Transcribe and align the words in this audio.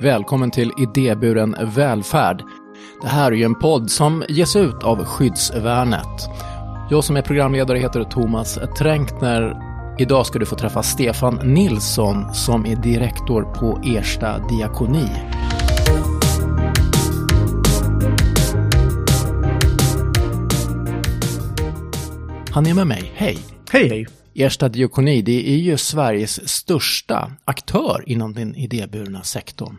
Välkommen 0.00 0.50
till 0.50 0.72
Idéburen 0.78 1.56
välfärd. 1.74 2.42
Det 3.02 3.08
här 3.08 3.32
är 3.32 3.36
ju 3.36 3.44
en 3.44 3.54
podd 3.54 3.90
som 3.90 4.24
ges 4.28 4.56
ut 4.56 4.82
av 4.82 5.04
Skyddsvärnet. 5.04 6.28
Jag 6.90 7.04
som 7.04 7.16
är 7.16 7.22
programledare 7.22 7.78
heter 7.78 8.04
Thomas 8.04 8.58
Tränkner. 8.78 9.56
Idag 9.98 10.26
ska 10.26 10.38
du 10.38 10.46
få 10.46 10.56
träffa 10.56 10.82
Stefan 10.82 11.40
Nilsson 11.44 12.34
som 12.34 12.66
är 12.66 12.76
direktor 12.76 13.42
på 13.42 13.80
Ersta 13.84 14.38
diakoni. 14.48 15.08
Han 22.50 22.66
är 22.66 22.74
med 22.74 22.86
mig, 22.86 23.12
hej! 23.14 23.38
Hej 23.70 23.88
hej! 23.88 24.06
Ersta 24.34 24.68
diakoni, 24.68 25.22
det 25.22 25.50
är 25.50 25.56
ju 25.56 25.76
Sveriges 25.76 26.48
största 26.48 27.30
aktör 27.44 28.04
inom 28.06 28.34
den 28.34 28.54
idéburna 28.54 29.22
sektorn. 29.22 29.76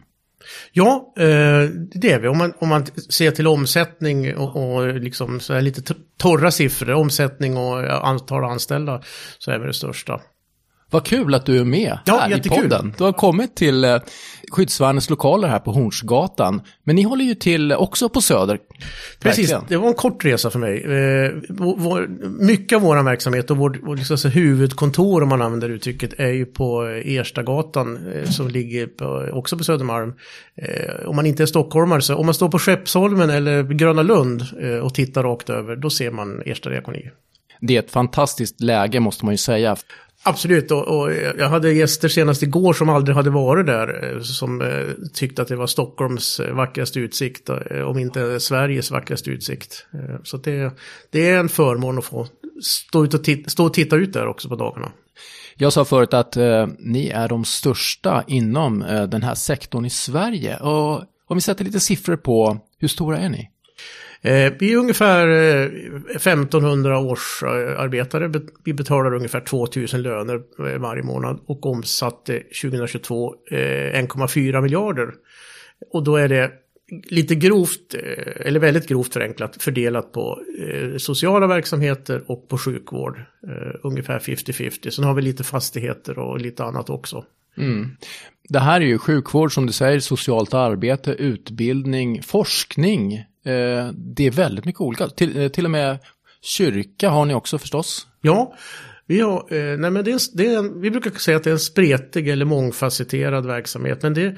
Ja, 0.72 1.14
eh, 1.18 1.70
det 1.92 2.12
är 2.12 2.20
vi. 2.20 2.28
Om 2.28 2.38
man, 2.38 2.54
om 2.60 2.70
man 2.70 2.86
ser 3.10 3.32
till 3.32 3.48
omsättning 3.48 4.38
och, 4.38 4.56
och 4.56 4.94
liksom 4.94 5.40
så 5.40 5.54
här 5.54 5.62
lite 5.62 5.96
torra 6.18 6.52
siffror, 6.52 6.94
omsättning 6.94 7.58
och 7.58 8.08
antal 8.08 8.44
anställda, 8.44 9.02
så 9.40 9.52
är 9.52 9.60
vi 9.60 9.68
det 9.68 9.74
största. 9.74 10.22
Vad 10.92 11.06
kul 11.06 11.34
att 11.34 11.46
du 11.46 11.60
är 11.60 11.64
med 11.64 11.98
ja, 12.06 12.18
här 12.18 12.30
jättekul. 12.30 12.58
i 12.58 12.62
podden. 12.62 12.94
Du 12.98 13.04
har 13.04 13.14
kommit 13.14 13.56
till 13.56 13.86
eh, 13.86 13.98
Skyddsvärnets 14.52 15.10
lokaler 15.10 15.48
här 15.48 15.60
på 15.60 15.72
Hornsgatan. 15.72 16.62
Men 16.84 16.96
ni 16.96 17.04
håller 17.04 17.26
ju 17.26 17.36
till 17.36 17.72
också 17.72 18.10
på 18.10 18.22
Söder. 18.22 18.60
Precis, 19.20 19.52
Verkligen. 19.52 19.66
det 19.68 19.78
var 19.78 19.88
en 19.88 19.94
kort 19.94 20.26
resa 20.26 20.50
för 20.50 20.60
mig. 20.60 20.84
Eh, 20.84 21.32
vår, 21.50 22.08
mycket 22.40 22.76
av 22.76 22.82
vår 22.82 23.04
verksamhet 23.04 23.52
och 23.52 23.58
vårt 23.58 23.78
vår, 23.84 23.96
liksom, 23.96 24.32
huvudkontor, 24.32 25.24
om 25.24 25.30
man 25.30 25.42
använder 25.42 25.70
uttrycket, 25.70 26.14
är 26.20 26.32
ju 26.32 26.46
på 26.46 26.84
Erstagatan 26.86 28.00
eh, 28.14 28.30
som 28.30 28.48
ligger 28.48 28.88
på, 28.88 29.30
också 29.34 29.58
på 29.58 29.64
Södermalm. 29.64 30.14
Eh, 30.56 31.08
om 31.08 31.16
man 31.16 31.26
inte 31.26 31.44
är 31.44 31.48
stockholmare, 31.48 32.02
så 32.02 32.16
om 32.16 32.26
man 32.26 32.36
står 32.36 32.50
på 32.50 32.60
Skeppsholmen 32.60 33.30
eller 33.30 33.64
Gröna 33.64 34.02
Lund 34.02 34.46
och 34.84 34.94
tittar 34.94 35.24
rakt 35.24 35.50
över, 35.50 35.76
då 35.76 35.90
ser 35.90 36.12
man 36.12 36.42
Ersta 36.46 36.70
diakoni. 36.70 37.10
Det 37.62 37.76
är 37.76 37.80
ett 37.80 37.92
fantastiskt 37.92 38.62
läge 38.62 39.00
måste 39.00 39.26
man 39.26 39.34
ju 39.34 39.38
säga. 39.38 39.76
Absolut, 40.24 40.72
och, 40.72 40.88
och, 40.88 41.14
jag 41.38 41.50
hade 41.50 41.74
gäster 41.74 42.08
senast 42.08 42.44
igår 42.44 42.74
som 42.74 42.90
aldrig 42.90 43.16
hade 43.16 43.30
varit 43.30 43.66
där. 43.66 44.16
Eh, 44.16 44.22
som 44.22 44.62
eh, 44.62 44.88
tyckte 45.14 45.42
att 45.42 45.48
det 45.48 45.56
var 45.56 45.68
Stockholms 45.68 46.40
eh, 46.40 46.56
vackraste 46.56 47.00
utsikt, 47.00 47.50
eh, 47.50 47.82
om 47.82 48.00
inte 48.00 48.40
Sveriges 48.40 48.92
vackraste 48.92 49.30
utsikt. 49.30 49.86
Så 50.24 50.38
det, 50.38 50.72
det 51.10 51.30
är 51.30 51.40
en 51.40 51.50
förmån 51.50 51.98
att 51.98 52.06
få 52.06 52.28
stå, 52.64 53.04
ut 53.04 53.14
och, 53.14 53.24
titta, 53.24 53.50
stå 53.50 53.66
och 53.66 53.74
titta 53.74 53.96
ut 53.96 54.14
där 54.14 54.28
också 54.28 54.50
på 54.50 54.56
dagarna. 54.56 54.92
Jag 55.62 55.74
sa 55.74 55.86
förut 55.86 56.14
att 56.14 56.38
eh, 56.38 56.68
ni 56.80 57.08
är 57.08 57.28
de 57.28 57.46
största 57.46 58.24
inom 58.28 58.82
eh, 58.82 59.04
den 59.04 59.24
här 59.24 59.36
sektorn 59.36 59.86
i 59.86 59.90
Sverige. 59.90 60.58
Och 60.58 61.04
om 61.28 61.38
vi 61.38 61.42
sätter 61.42 61.66
lite 61.66 61.80
siffror 61.80 62.16
på, 62.16 62.60
hur 62.78 62.88
stora 62.88 63.18
är 63.18 63.30
ni? 63.30 63.50
Eh, 64.22 64.54
vi 64.60 64.74
är 64.74 64.78
ungefär 64.78 65.28
eh, 65.28 65.66
1500 66.16 67.00
årsarbetare. 67.00 68.26
Eh, 68.26 68.42
vi 68.64 68.74
betalar 68.74 69.14
ungefär 69.14 69.42
2000 69.42 70.02
löner 70.02 70.42
varje 70.80 71.04
månad 71.04 71.40
och 71.46 71.66
omsatte 71.66 72.44
2022 72.62 73.36
1,4 73.52 74.62
miljarder. 74.62 75.14
Och 75.92 76.04
då 76.04 76.16
är 76.16 76.28
det 76.28 76.52
lite 77.10 77.36
grovt, 77.36 77.96
eller 78.36 78.60
väldigt 78.60 78.88
grovt 78.88 79.14
förenklat, 79.14 79.64
fördelat 79.64 80.12
på 80.12 80.40
sociala 80.98 81.48
verksamheter 81.48 82.24
och 82.28 82.50
på 82.50 82.58
sjukvård. 82.58 83.22
Ungefär 83.84 84.20
50-50. 84.20 84.90
Sen 84.90 85.04
har 85.04 85.14
vi 85.14 85.22
lite 85.22 85.44
fastigheter 85.44 86.20
och 86.20 86.42
lite 86.42 86.64
annat 86.64 86.90
också. 86.90 87.26
Mm. 87.58 87.92
Det 88.50 88.60
här 88.60 88.82
är 88.82 88.86
ju 88.86 88.98
sjukvård 88.98 89.54
som 89.54 89.66
du 89.66 89.74
säger, 89.74 90.00
socialt 90.00 90.54
arbete, 90.54 91.12
utbildning, 91.12 92.24
forskning. 92.24 93.26
Eh, 93.46 93.92
det 93.94 94.28
är 94.28 94.32
väldigt 94.32 94.66
mycket 94.66 94.82
olika. 94.82 95.08
Till, 95.08 95.42
eh, 95.42 95.48
till 95.48 95.66
och 95.66 95.72
med 95.72 95.98
kyrka 96.42 97.10
har 97.10 97.26
ni 97.26 97.34
också 97.34 97.58
förstås. 97.58 98.08
Ja, 98.22 98.56
vi, 99.06 99.22
har, 99.22 99.54
eh, 99.54 99.78
nej 99.78 99.92
men 99.92 100.06
det 100.06 100.12
är, 100.12 100.38
det 100.38 100.46
är 100.46 100.58
en, 100.58 100.82
vi 100.82 100.92
brukar 100.92 101.12
säga 101.12 101.38
att 101.38 101.44
det 101.44 101.50
är 101.50 101.52
en 101.52 101.60
spretig 101.60 102.28
eller 102.28 102.46
mångfacetterad 102.46 103.46
verksamhet. 103.46 104.04
Men 104.04 104.14
det, 104.14 104.36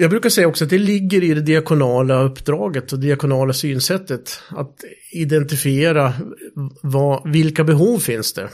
jag 0.00 0.10
brukar 0.10 0.30
säga 0.30 0.48
också 0.48 0.64
att 0.64 0.70
det 0.70 0.78
ligger 0.78 1.24
i 1.24 1.34
det 1.34 1.40
diakonala 1.40 2.22
uppdraget 2.22 2.92
och 2.92 2.98
diakonala 2.98 3.52
synsättet. 3.52 4.42
Att 4.48 4.84
identifiera 5.12 6.14
vad, 6.82 7.30
vilka 7.32 7.64
behov 7.64 7.98
finns 7.98 8.32
det. 8.32 8.48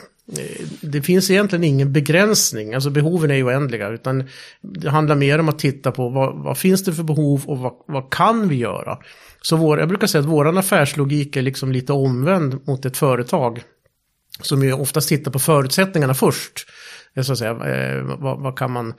Det 0.80 1.02
finns 1.02 1.30
egentligen 1.30 1.64
ingen 1.64 1.92
begränsning, 1.92 2.74
alltså 2.74 2.90
behoven 2.90 3.30
är 3.30 3.34
ju 3.34 3.44
oändliga. 3.44 3.88
Utan 3.88 4.24
det 4.62 4.90
handlar 4.90 5.14
mer 5.14 5.38
om 5.38 5.48
att 5.48 5.58
titta 5.58 5.92
på 5.92 6.08
vad, 6.08 6.44
vad 6.44 6.58
finns 6.58 6.84
det 6.84 6.92
för 6.92 7.02
behov 7.02 7.42
och 7.46 7.58
vad, 7.58 7.72
vad 7.86 8.12
kan 8.12 8.48
vi 8.48 8.56
göra. 8.56 8.98
Så 9.42 9.56
vår, 9.56 9.78
jag 9.78 9.88
brukar 9.88 10.06
säga 10.06 10.22
att 10.22 10.28
vår 10.28 10.58
affärslogik 10.58 11.36
är 11.36 11.42
liksom 11.42 11.72
lite 11.72 11.92
omvänd 11.92 12.66
mot 12.66 12.84
ett 12.84 12.96
företag. 12.96 13.62
Som 14.40 14.62
ju 14.62 14.72
oftast 14.72 15.08
tittar 15.08 15.30
på 15.30 15.38
förutsättningarna 15.38 16.14
först. 16.14 16.66
Eh, 17.16 17.22
så 17.22 17.32
att 17.32 17.38
säga, 17.38 17.50
eh, 17.50 18.02
vad, 18.02 18.40
vad 18.40 18.58
kan 18.58 18.70
man 18.70 18.94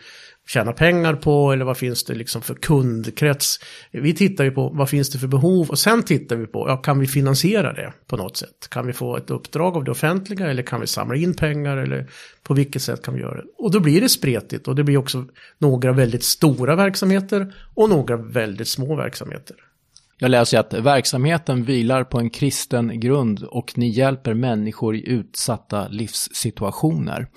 tjäna 0.47 0.73
pengar 0.73 1.13
på 1.13 1.51
eller 1.51 1.65
vad 1.65 1.77
finns 1.77 2.03
det 2.03 2.15
liksom 2.15 2.41
för 2.41 2.53
kundkrets. 2.53 3.59
Vi 3.91 4.13
tittar 4.13 4.43
ju 4.43 4.51
på 4.51 4.69
vad 4.69 4.89
finns 4.89 5.09
det 5.09 5.19
för 5.19 5.27
behov 5.27 5.69
och 5.69 5.79
sen 5.79 6.03
tittar 6.03 6.35
vi 6.35 6.47
på, 6.47 6.69
ja, 6.69 6.77
kan 6.77 6.99
vi 6.99 7.07
finansiera 7.07 7.73
det 7.73 7.93
på 8.07 8.17
något 8.17 8.37
sätt? 8.37 8.67
Kan 8.69 8.87
vi 8.87 8.93
få 8.93 9.17
ett 9.17 9.29
uppdrag 9.29 9.77
av 9.77 9.83
det 9.83 9.91
offentliga 9.91 10.47
eller 10.47 10.63
kan 10.63 10.81
vi 10.81 10.87
samla 10.87 11.15
in 11.15 11.33
pengar 11.33 11.77
eller 11.77 12.09
på 12.43 12.53
vilket 12.53 12.81
sätt 12.81 13.01
kan 13.01 13.13
vi 13.13 13.19
göra 13.19 13.35
det? 13.35 13.43
Och 13.57 13.71
då 13.71 13.79
blir 13.79 14.01
det 14.01 14.09
spretigt 14.09 14.67
och 14.67 14.75
det 14.75 14.83
blir 14.83 14.97
också 14.97 15.25
några 15.57 15.91
väldigt 15.91 16.23
stora 16.23 16.75
verksamheter 16.75 17.53
och 17.73 17.89
några 17.89 18.17
väldigt 18.17 18.67
små 18.67 18.95
verksamheter. 18.95 19.55
Jag 20.17 20.31
läser 20.31 20.59
att 20.59 20.73
verksamheten 20.73 21.63
vilar 21.63 22.03
på 22.03 22.19
en 22.19 22.29
kristen 22.29 22.99
grund 22.99 23.43
och 23.43 23.77
ni 23.77 23.89
hjälper 23.89 24.33
människor 24.33 24.95
i 24.95 25.09
utsatta 25.09 25.87
livssituationer. 25.87 27.27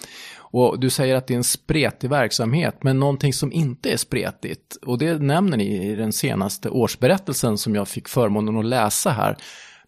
Och 0.51 0.81
du 0.81 0.91
säger 0.91 1.15
att 1.15 1.27
det 1.27 1.35
är 1.35 1.37
en 1.39 1.45
spretig 1.45 2.11
verksamhet, 2.11 2.77
men 2.83 3.01
någonting 3.01 3.33
som 3.33 3.53
inte 3.53 3.91
är 3.91 3.97
spretigt, 3.97 4.77
och 4.87 4.99
det 4.99 5.19
nämner 5.19 5.57
ni 5.57 5.93
i 5.93 5.95
den 5.95 6.13
senaste 6.13 6.69
årsberättelsen 6.69 7.59
som 7.59 7.75
jag 7.75 7.89
fick 7.89 8.09
förmånen 8.09 8.59
att 8.59 8.65
läsa 8.65 9.11
här, 9.11 9.37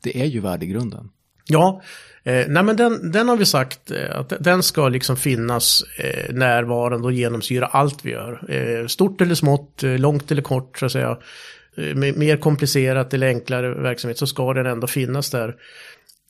det 0.02 0.20
är 0.20 0.24
ju 0.24 0.40
värdegrunden. 0.40 1.10
Ja, 1.46 1.82
eh, 2.24 2.44
nej 2.48 2.62
men 2.62 2.76
den, 2.76 3.12
den 3.12 3.28
har 3.28 3.36
vi 3.36 3.46
sagt 3.46 3.90
eh, 3.90 4.16
att 4.16 4.32
den 4.40 4.62
ska 4.62 4.88
liksom 4.88 5.16
finnas 5.16 5.84
eh, 5.98 6.34
närvarande 6.34 7.06
och 7.06 7.12
genomsyra 7.12 7.66
allt 7.66 8.04
vi 8.04 8.10
gör. 8.10 8.50
Eh, 8.50 8.86
stort 8.86 9.20
eller 9.20 9.34
smått, 9.34 9.82
eh, 9.82 9.98
långt 9.98 10.32
eller 10.32 10.42
kort 10.42 10.78
så 10.78 10.86
att 10.86 10.92
säga. 10.92 11.18
Eh, 11.76 11.94
mer 11.94 12.36
komplicerat 12.36 13.14
eller 13.14 13.26
enklare 13.26 13.74
verksamhet 13.82 14.18
så 14.18 14.26
ska 14.26 14.52
den 14.52 14.66
ändå 14.66 14.86
finnas 14.86 15.30
där. 15.30 15.56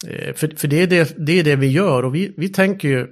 Eh, 0.06 0.34
för 0.34 0.56
för 0.56 0.68
det, 0.68 0.82
är 0.82 0.86
det, 0.86 1.14
det 1.26 1.40
är 1.40 1.44
det 1.44 1.56
vi 1.56 1.68
gör 1.68 2.04
och 2.04 2.14
vi, 2.14 2.34
vi 2.36 2.48
tänker 2.48 2.88
ju 2.88 3.06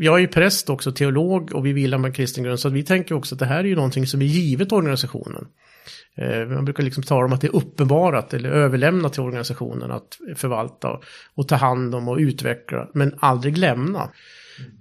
jag 0.00 0.14
är 0.14 0.18
ju 0.18 0.28
präst 0.28 0.70
också, 0.70 0.92
teolog 0.92 1.54
och 1.54 1.66
vi 1.66 1.72
vilar 1.72 1.98
med 1.98 2.16
kristen 2.16 2.44
grund. 2.44 2.60
Så 2.60 2.68
vi 2.68 2.82
tänker 2.82 3.14
också 3.14 3.34
att 3.34 3.38
det 3.38 3.46
här 3.46 3.58
är 3.58 3.64
ju 3.64 3.74
någonting 3.74 4.06
som 4.06 4.22
är 4.22 4.26
givet 4.26 4.72
organisationen. 4.72 5.46
Eh, 6.16 6.46
man 6.46 6.64
brukar 6.64 6.82
liksom 6.82 7.02
tala 7.02 7.24
om 7.24 7.32
att 7.32 7.40
det 7.40 7.46
är 7.46 7.56
uppenbarat 7.56 8.34
eller 8.34 8.50
överlämnat 8.50 9.12
till 9.12 9.22
organisationen 9.22 9.90
att 9.90 10.18
förvalta 10.36 11.00
och 11.34 11.48
ta 11.48 11.56
hand 11.56 11.94
om 11.94 12.08
och 12.08 12.18
utveckla, 12.18 12.88
men 12.94 13.14
aldrig 13.18 13.58
lämna. 13.58 14.10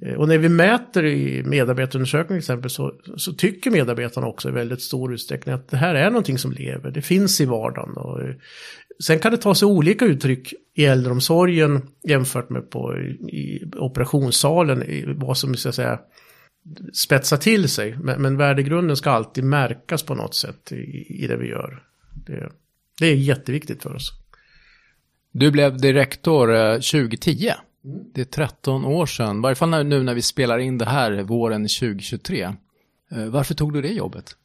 Eh, 0.02 0.14
och 0.14 0.28
när 0.28 0.38
vi 0.38 0.50
mäter 0.50 1.06
i 1.06 1.44
medarbetarundersökningar 1.44 2.28
till 2.28 2.38
exempel 2.38 2.70
så, 2.70 2.94
så 3.18 3.34
tycker 3.34 3.72
medarbetarna 3.72 4.28
också 4.28 4.50
i 4.50 4.52
väldigt 4.52 4.82
stor 4.82 5.14
utsträckning 5.14 5.56
att 5.56 5.70
det 5.70 5.78
här 5.78 5.96
är 5.96 6.10
någonting 6.10 6.38
som 6.38 6.52
lever, 6.52 6.92
det 6.92 7.02
finns 7.02 7.42
i 7.42 7.46
vardagen. 7.46 7.98
Och, 7.98 8.20
sen 9.04 9.20
kan 9.20 9.32
det 9.32 9.38
ta 9.38 9.56
sig 9.56 9.66
olika 9.66 10.06
uttryck 10.06 10.54
i 10.74 10.86
äldreomsorgen 10.86 11.82
jämfört 12.08 12.50
med 12.50 12.70
på 12.70 12.98
i, 13.30 13.72
operationssalen, 13.76 14.84
i 14.84 15.04
vad 15.18 15.38
som 15.38 15.56
ska 15.56 15.72
säga 15.72 16.00
spetsa 16.94 17.38
till 17.38 17.70
sig. 17.70 17.98
Men, 17.98 18.22
men 18.22 18.38
värdegrunden 18.38 18.98
ska 18.98 19.12
alltid 19.12 19.44
märkas 19.44 20.04
på 20.04 20.16
något 20.16 20.36
sätt 20.36 20.72
i, 20.72 21.06
i 21.24 21.28
det 21.28 21.38
vi 21.38 21.48
gör. 21.48 21.84
Det, 22.26 22.52
det 23.00 23.08
är 23.08 23.16
jätteviktigt 23.16 23.84
för 23.84 23.96
oss. 23.96 24.12
Du 25.32 25.52
blev 25.52 25.78
direktor 25.78 26.56
eh, 26.56 26.74
2010. 26.74 27.52
Det 28.14 28.22
är 28.22 28.26
13 28.26 28.86
år 28.86 29.06
sedan, 29.06 29.38
i 29.38 29.42
varje 29.42 29.56
fall 29.56 29.86
nu 29.86 30.04
när 30.04 30.14
vi 30.14 30.22
spelar 30.22 30.60
in 30.60 30.78
det 30.78 30.86
här 30.86 31.24
våren 31.24 31.62
2023. 31.62 32.42
Eh, 33.12 33.26
varför 33.26 33.54
tog 33.54 33.74
du 33.74 33.82
det 33.82 33.88
jobbet? 33.88 34.36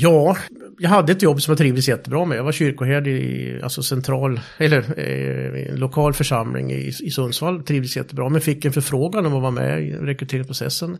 Ja, 0.00 0.36
jag 0.78 0.90
hade 0.90 1.12
ett 1.12 1.22
jobb 1.22 1.42
som 1.42 1.52
jag 1.52 1.58
trivdes 1.58 1.88
jättebra 1.88 2.24
med. 2.24 2.38
Jag 2.38 2.44
var 2.44 2.52
kyrkoherde 2.52 3.10
i 3.10 3.60
alltså 3.62 3.82
central, 3.82 4.40
eller 4.58 4.78
eh, 4.78 5.68
en 5.70 5.76
lokal 5.76 6.14
församling 6.14 6.72
i, 6.72 6.92
i 7.02 7.10
Sundsvall. 7.10 7.62
Trivdes 7.62 7.96
jättebra, 7.96 8.28
men 8.28 8.40
fick 8.40 8.64
en 8.64 8.72
förfrågan 8.72 9.26
om 9.26 9.34
att 9.34 9.42
vara 9.42 9.50
med 9.50 9.82
i 9.82 9.92
rekryteringsprocessen. 9.92 10.98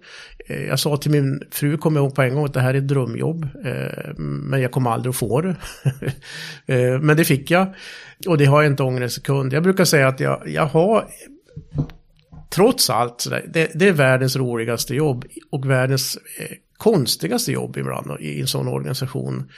Eh, 0.49 0.65
jag 0.65 0.79
sa 0.79 0.97
till 0.97 1.11
min 1.11 1.43
fru, 1.51 1.77
kom 1.77 1.97
jag 1.97 2.03
ihåg 2.03 2.15
på 2.15 2.23
en 2.23 2.35
gång, 2.35 2.45
att 2.45 2.55
det 2.55 2.61
här 2.61 2.75
är 2.75 2.79
ett 2.79 2.89
drömjobb. 2.89 3.49
Eh, 3.65 4.15
men 4.19 4.61
jag 4.61 4.71
kommer 4.71 4.91
aldrig 4.91 5.11
att 5.11 5.17
få 5.17 5.41
det. 5.41 5.57
eh, 6.67 7.01
men 7.01 7.17
det 7.17 7.25
fick 7.25 7.51
jag. 7.51 7.75
Och 8.27 8.39
det 8.39 8.45
har 8.45 8.63
jag 8.63 8.73
inte 8.73 8.83
ångrat 8.83 9.03
en 9.03 9.11
sekund. 9.11 9.53
Jag 9.53 9.63
brukar 9.63 9.85
säga 9.85 10.09
att 10.09 10.21
jag, 10.21 10.43
jag 10.47 10.67
har 10.67 11.09
trots 12.51 12.91
allt, 12.91 13.27
det, 13.53 13.71
det 13.75 13.89
är 13.89 13.93
världens 13.93 14.37
roligaste 14.37 14.95
jobb 14.95 15.25
och 15.51 15.71
världens 15.71 16.19
eh, 16.41 16.57
konstigaste 16.79 17.53
jobb 17.53 17.77
ibland 17.77 18.21
i 18.21 18.41
en 18.41 18.47
sån 18.47 18.69
organisation. 18.69 19.51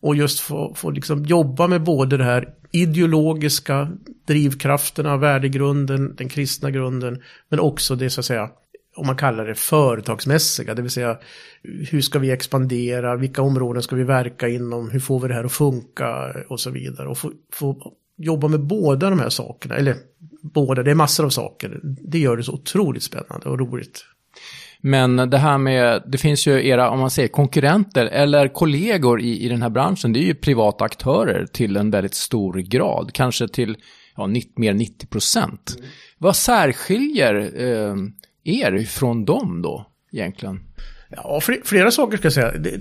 Och 0.00 0.16
just 0.16 0.40
få, 0.40 0.74
få 0.74 0.90
liksom 0.90 1.24
jobba 1.24 1.66
med 1.66 1.82
både 1.82 2.16
det 2.16 2.24
här 2.24 2.48
ideologiska 2.72 3.92
drivkrafterna, 4.26 5.16
värdegrunden, 5.16 6.14
den 6.16 6.28
kristna 6.28 6.70
grunden, 6.70 7.22
men 7.48 7.60
också 7.60 7.96
det 7.96 8.10
så 8.10 8.20
att 8.20 8.26
säga 8.26 8.50
om 8.96 9.06
man 9.06 9.16
kallar 9.16 9.46
det 9.46 9.54
företagsmässiga, 9.54 10.74
det 10.74 10.82
vill 10.82 10.90
säga 10.90 11.18
hur 11.62 12.00
ska 12.00 12.18
vi 12.18 12.30
expandera, 12.30 13.16
vilka 13.16 13.42
områden 13.42 13.82
ska 13.82 13.96
vi 13.96 14.04
verka 14.04 14.48
inom, 14.48 14.90
hur 14.90 15.00
får 15.00 15.20
vi 15.20 15.28
det 15.28 15.34
här 15.34 15.44
att 15.44 15.52
funka 15.52 16.34
och 16.48 16.60
så 16.60 16.70
vidare. 16.70 17.08
Och 17.08 17.18
få, 17.18 17.32
få 17.52 17.92
jobba 18.16 18.48
med 18.48 18.60
båda 18.60 19.10
de 19.10 19.18
här 19.18 19.28
sakerna, 19.28 19.74
eller 19.74 19.96
båda, 20.42 20.82
det 20.82 20.90
är 20.90 20.94
massor 20.94 21.24
av 21.24 21.30
saker. 21.30 21.80
Det 21.82 22.18
gör 22.18 22.36
det 22.36 22.42
så 22.42 22.52
otroligt 22.52 23.02
spännande 23.02 23.48
och 23.48 23.58
roligt. 23.58 24.04
Men 24.84 25.16
det 25.16 25.38
här 25.38 25.58
med, 25.58 26.02
det 26.06 26.18
finns 26.18 26.46
ju 26.46 26.68
era, 26.68 26.90
om 26.90 27.00
man 27.00 27.10
säger 27.10 27.28
konkurrenter 27.28 28.06
eller 28.06 28.48
kollegor 28.48 29.20
i, 29.20 29.44
i 29.44 29.48
den 29.48 29.62
här 29.62 29.70
branschen, 29.70 30.12
det 30.12 30.18
är 30.18 30.24
ju 30.24 30.34
privata 30.34 30.84
aktörer 30.84 31.46
till 31.46 31.76
en 31.76 31.90
väldigt 31.90 32.14
stor 32.14 32.54
grad, 32.58 33.10
kanske 33.14 33.48
till 33.48 33.76
ja, 34.16 34.26
90, 34.26 34.52
mer 34.56 34.74
90 34.74 35.06
procent. 35.06 35.74
Mm. 35.78 35.90
Vad 36.18 36.36
särskiljer 36.36 37.34
eh, 37.54 37.96
er 38.44 38.86
från 38.86 39.24
dem 39.24 39.62
då, 39.62 39.86
egentligen? 40.12 40.60
Ja, 41.10 41.40
flera 41.64 41.90
saker 41.90 42.16
ska 42.16 42.26
jag 42.26 42.32
säga. 42.32 42.52
Det, 42.52 42.80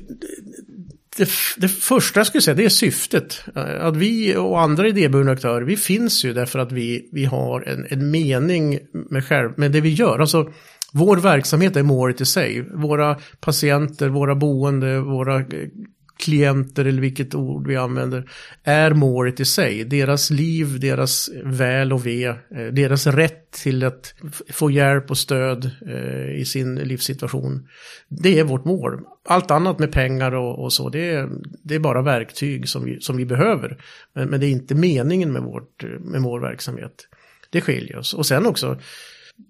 det, 1.18 1.30
det, 1.57 1.68
första 1.68 2.19
jag 2.19 2.27
skulle 2.27 2.42
säga 2.42 2.56
det 2.56 2.65
är 2.65 2.69
syftet. 2.69 3.44
Eh, 3.56 3.86
att 3.86 3.98
vi 3.98 4.36
och 4.36 4.62
andra 4.62 4.88
idéburna 4.88 5.31
aktörer, 5.31 5.62
vi 5.62 5.77
finns 5.77 6.25
ju 6.25 6.33
därför 6.33 6.59
att 6.59 6.71
vi, 6.71 7.09
vi 7.12 7.25
har 7.25 7.62
en, 7.62 7.86
en 7.89 8.12
mening 8.12 8.80
med, 9.09 9.25
själv, 9.25 9.51
med 9.57 9.71
det 9.71 9.81
vi 9.81 9.89
gör. 9.89 10.19
Alltså, 10.19 10.53
vår 10.94 11.18
verksamhet 11.18 11.76
är 11.76 11.84
målet 11.84 12.22
i 12.22 12.26
sig. 12.26 12.62
Våra 12.74 13.18
patienter, 13.40 14.10
våra 14.10 14.36
boende, 14.36 15.00
våra 15.00 15.36
eh, 15.36 15.46
klienter 16.22 16.86
eller 16.86 17.02
vilket 17.02 17.36
ord 17.36 17.68
vi 17.68 17.76
använder 17.76 18.30
är 18.64 18.94
målet 18.94 19.40
i 19.40 19.46
sig. 19.46 19.84
Deras 19.84 20.30
liv, 20.30 20.80
deras 20.80 21.30
väl 21.44 21.94
och 21.94 22.06
ve, 22.06 22.26
eh, 22.26 22.36
deras 22.72 23.08
rätt 23.08 23.52
till 23.52 23.84
att 23.84 24.14
få 24.50 24.72
hjälp 24.72 25.12
och 25.12 25.18
stöd 25.18 25.72
eh, 25.88 26.40
i 26.42 26.46
sin 26.46 26.76
livssituation. 26.76 27.68
Det 28.10 28.40
är 28.40 28.44
vårt 28.44 28.66
mål. 28.66 29.00
Allt 29.26 29.52
annat 29.52 29.80
med 29.80 29.92
pengar 29.92 30.36
och, 30.36 30.64
och 30.64 30.74
så, 30.74 30.90
det 30.90 31.10
är, 31.10 31.30
det 31.64 31.76
är 31.76 31.80
bara 31.80 32.02
verktyg 32.02 32.70
som 32.70 32.86
vi, 32.86 33.02
som 33.02 33.18
vi 33.18 33.26
behöver. 33.26 33.78
Men, 34.14 34.30
men 34.30 34.40
det 34.40 34.46
är 34.46 34.52
inte 34.52 34.76
meningen 34.76 35.32
med, 35.32 35.42
vårt, 35.42 35.84
med 36.00 36.22
vår 36.22 36.40
verksamhet. 36.40 37.08
Det 37.50 37.62
skiljer 37.62 37.98
oss. 37.98 38.14
Och 38.14 38.26
sen 38.26 38.46
också, 38.46 38.80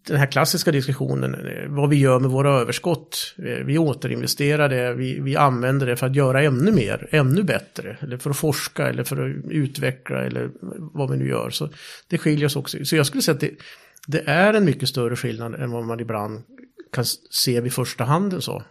den 0.08 0.18
här 0.18 0.26
klassiska 0.26 0.72
diskussionen, 0.72 1.36
eh, 1.36 1.70
vad 1.70 1.90
vi 1.90 1.96
gör 1.96 2.20
med 2.20 2.32
våra 2.32 2.60
överskott. 2.60 3.36
Eh, 3.38 3.66
vi 3.66 3.78
återinvesterar 3.78 4.70
det, 4.70 4.94
vi, 4.94 5.20
vi 5.20 5.36
använder 5.36 5.88
det 5.88 5.96
för 5.96 6.08
att 6.08 6.16
göra 6.16 6.44
ännu 6.44 6.72
mer, 6.72 7.08
ännu 7.12 7.44
bättre. 7.44 7.98
Eller 8.00 8.18
för 8.18 8.30
att 8.30 8.38
forska 8.38 8.90
eller 8.90 9.04
för 9.04 9.30
att 9.30 9.52
utveckla 9.52 10.26
eller 10.26 10.50
vad 10.94 11.12
vi 11.12 11.18
nu 11.18 11.30
gör. 11.30 11.50
Så 11.50 11.70
det 12.08 12.18
skiljer 12.18 12.46
oss 12.46 12.56
också. 12.56 12.86
Så 12.86 12.96
jag 12.96 13.06
skulle 13.06 13.22
säga 13.22 13.36
att 13.36 13.42
det, 13.42 13.52
det 14.08 14.24
är 14.26 14.54
en 14.54 14.66
mycket 14.66 14.90
större 14.90 15.16
skillnad 15.16 15.56
än 15.56 15.72
vad 15.72 15.84
man 15.84 16.00
ibland 16.00 16.44
kan 16.94 17.06
se 17.32 17.62
vid 17.62 17.74
första 17.74 18.04
handen 18.04 18.42
så. 18.42 18.64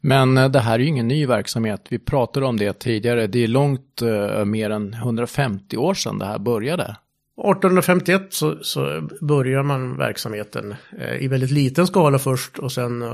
Men 0.00 0.38
eh, 0.38 0.50
det 0.50 0.60
här 0.60 0.74
är 0.74 0.78
ju 0.78 0.86
ingen 0.86 1.08
ny 1.08 1.26
verksamhet. 1.26 1.86
Vi 1.88 1.98
pratade 1.98 2.46
om 2.46 2.56
det 2.56 2.78
tidigare. 2.78 3.26
Det 3.26 3.44
är 3.44 3.48
långt 3.48 4.02
uh, 4.02 4.44
mer 4.44 4.70
än 4.70 4.94
150 4.94 5.76
år 5.76 5.94
sedan 5.94 6.18
det 6.18 6.24
här 6.24 6.38
började. 6.38 6.96
1851 7.40 8.22
så, 8.30 8.58
så 8.62 9.08
börjar 9.20 9.62
man 9.62 9.96
verksamheten 9.96 10.74
eh, 10.98 11.22
i 11.22 11.28
väldigt 11.28 11.50
liten 11.50 11.86
skala 11.86 12.18
först 12.18 12.58
och 12.58 12.72
sen 12.72 13.02
eh, 13.02 13.08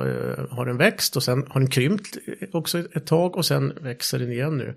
har 0.51 0.67
den 0.67 0.77
växt 0.77 1.17
och 1.17 1.23
sen 1.23 1.45
har 1.49 1.61
den 1.61 1.71
krympt 1.71 2.17
också 2.53 2.79
ett 2.79 3.07
tag 3.07 3.37
och 3.37 3.47
sen 3.47 3.73
växer 3.81 4.19
den 4.19 4.33
igen 4.33 4.59
nu. 4.59 4.75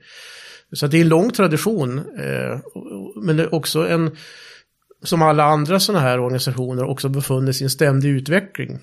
Så 0.74 0.88
det 0.88 0.98
är 0.98 1.02
en 1.02 1.10
lång 1.10 1.32
tradition 1.32 1.98
eh, 1.98 2.60
men 3.24 3.38
det 3.38 3.44
är 3.44 3.56
också 3.56 3.88
en, 3.88 4.18
som 5.04 5.22
alla 5.22 5.44
andra 5.44 5.80
sådana 5.80 6.06
här 6.06 6.20
organisationer, 6.20 6.84
också 6.84 7.10
befunnit 7.10 7.56
sig 7.56 7.64
i 7.64 7.66
en 7.66 7.70
ständig 7.70 8.10
utveckling 8.10 8.80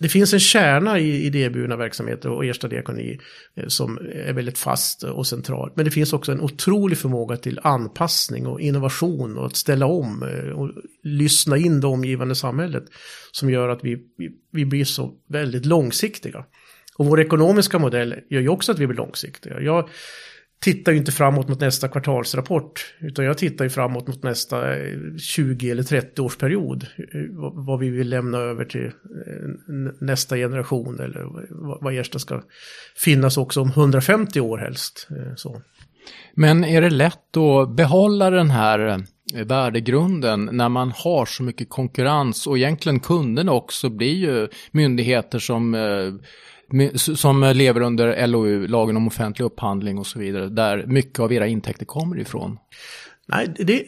det 0.00 0.08
finns 0.08 0.32
en 0.32 0.40
kärna 0.40 0.98
i 0.98 1.26
idéburna 1.26 1.76
verksamheter 1.76 2.28
och 2.28 2.44
Ersta 2.44 2.68
diakoni 2.68 3.18
eh, 3.56 3.66
som 3.66 3.98
är 4.12 4.32
väldigt 4.32 4.58
fast 4.58 5.02
och 5.02 5.26
central. 5.26 5.72
Men 5.74 5.84
det 5.84 5.90
finns 5.90 6.12
också 6.12 6.32
en 6.32 6.40
otrolig 6.40 6.98
förmåga 6.98 7.36
till 7.36 7.60
anpassning 7.62 8.46
och 8.46 8.60
innovation 8.60 9.38
och 9.38 9.46
att 9.46 9.56
ställa 9.56 9.86
om 9.86 10.22
eh, 10.22 10.50
och 10.50 10.70
lyssna 11.02 11.56
in 11.56 11.80
det 11.80 11.86
omgivande 11.86 12.34
samhället 12.34 12.84
som 13.32 13.50
gör 13.50 13.68
att 13.68 13.84
vi, 13.84 13.98
vi 14.52 14.64
blir 14.64 14.84
så 14.84 15.14
väldigt 15.28 15.66
långsiktiga. 15.66 16.44
Och 16.96 17.06
vår 17.06 17.20
ekonomiska 17.20 17.78
modell 17.78 18.14
gör 18.30 18.40
ju 18.40 18.48
också 18.48 18.72
att 18.72 18.78
vi 18.78 18.86
blir 18.86 18.96
långsiktiga. 18.96 19.60
Jag, 19.60 19.88
tittar 20.60 20.92
ju 20.92 20.98
inte 20.98 21.12
framåt 21.12 21.48
mot 21.48 21.60
nästa 21.60 21.88
kvartalsrapport. 21.88 22.94
Utan 23.00 23.24
jag 23.24 23.38
tittar 23.38 23.64
ju 23.64 23.70
framåt 23.70 24.06
mot 24.06 24.22
nästa 24.22 24.76
eh, 24.76 24.96
20 25.18 25.70
eller 25.70 25.82
30 25.82 26.22
årsperiod. 26.22 26.86
period. 26.96 27.14
Eh, 27.14 27.64
vad 27.66 27.78
vi 27.78 27.88
vill 27.88 28.08
lämna 28.08 28.38
över 28.38 28.64
till 28.64 28.86
eh, 28.86 28.92
nästa 30.00 30.36
generation. 30.36 31.00
Eller 31.00 31.26
vad 31.82 31.98
Ersta 31.98 32.18
ska 32.18 32.42
finnas 32.96 33.36
också 33.36 33.60
om 33.60 33.68
150 33.68 34.40
år 34.40 34.58
helst. 34.58 35.08
Så. 35.36 35.62
Men 36.34 36.64
är 36.64 36.80
det 36.80 36.90
lätt 36.90 37.36
att 37.36 37.76
behålla 37.76 38.30
den 38.30 38.50
här 38.50 39.02
värdegrunden 39.44 40.48
när 40.52 40.68
man 40.68 40.92
har 40.96 41.26
så 41.26 41.42
mycket 41.42 41.68
konkurrens 41.68 42.46
och 42.46 42.58
egentligen 42.58 43.00
kunderna 43.00 43.52
också 43.52 43.90
blir 43.90 44.14
ju 44.14 44.48
myndigheter 44.70 45.38
som 45.38 45.74
som 46.96 47.52
lever 47.54 47.80
under 47.80 48.26
LOU, 48.26 48.66
lagen 48.66 48.96
om 48.96 49.06
offentlig 49.06 49.46
upphandling 49.46 49.98
och 49.98 50.06
så 50.06 50.18
vidare, 50.18 50.48
där 50.48 50.84
mycket 50.86 51.18
av 51.18 51.32
era 51.32 51.46
intäkter 51.46 51.84
kommer 51.84 52.18
ifrån? 52.18 52.58
Nej, 53.26 53.54
det, 53.58 53.84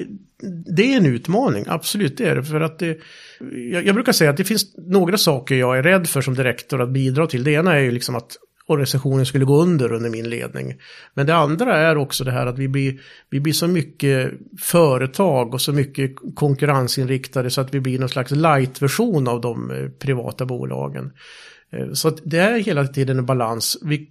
det 0.77 0.93
är 0.93 0.97
en 0.97 1.07
utmaning, 1.07 1.65
absolut 1.69 2.17
det 2.17 2.29
är 2.29 2.37
det. 2.37 2.45
För 2.45 2.61
att 2.61 2.79
det, 2.79 2.99
jag, 3.73 3.87
jag, 3.87 3.95
brukar 3.95 4.13
säga 4.13 4.31
att 4.31 4.37
det 4.37 4.45
finns 4.45 4.77
några 4.77 5.19
saker 5.19 5.55
jag 5.55 5.79
är 5.79 5.83
rädd 5.83 6.07
för 6.07 6.21
som 6.21 6.35
direktor 6.35 6.83
att 6.83 6.91
bidra 6.91 7.27
till. 7.27 7.45
Det 7.45 7.51
ena 7.51 7.75
är 7.75 7.81
ju 7.81 7.91
liksom 7.91 8.17
att 8.17 8.37
organisationen 8.67 9.27
skulle 9.27 9.45
gå 9.45 9.63
under 9.63 9.93
under 9.93 10.11
min 10.11 10.31
ledning. 10.31 10.75
Men 11.15 11.27
det 11.27 11.35
andra 11.35 11.77
är 11.77 11.97
också 11.97 12.25
det 12.25 12.31
här 12.31 12.47
att 12.47 12.59
vi 12.59 12.69
blir, 12.69 13.01
vi 13.31 13.41
blir 13.41 13.53
så 13.53 13.67
mycket 13.67 14.33
företag 14.61 15.55
och 15.55 15.61
så 15.61 15.73
mycket 15.73 16.11
konkurrensinriktade 16.35 17.51
så 17.51 17.61
att 17.61 17.75
vi 17.75 17.81
blir 17.81 17.99
någon 17.99 18.09
slags 18.09 18.31
light-version 18.31 19.29
av 19.29 19.41
de 19.41 19.71
eh, 19.71 19.89
privata 19.89 20.47
bolagen. 20.47 21.13
Eh, 21.73 21.93
så 21.93 22.11
det 22.11 22.39
är 22.39 22.59
hela 22.59 22.87
tiden 22.87 23.19
en 23.19 23.27
balans. 23.27 23.79
Vi, 23.83 24.11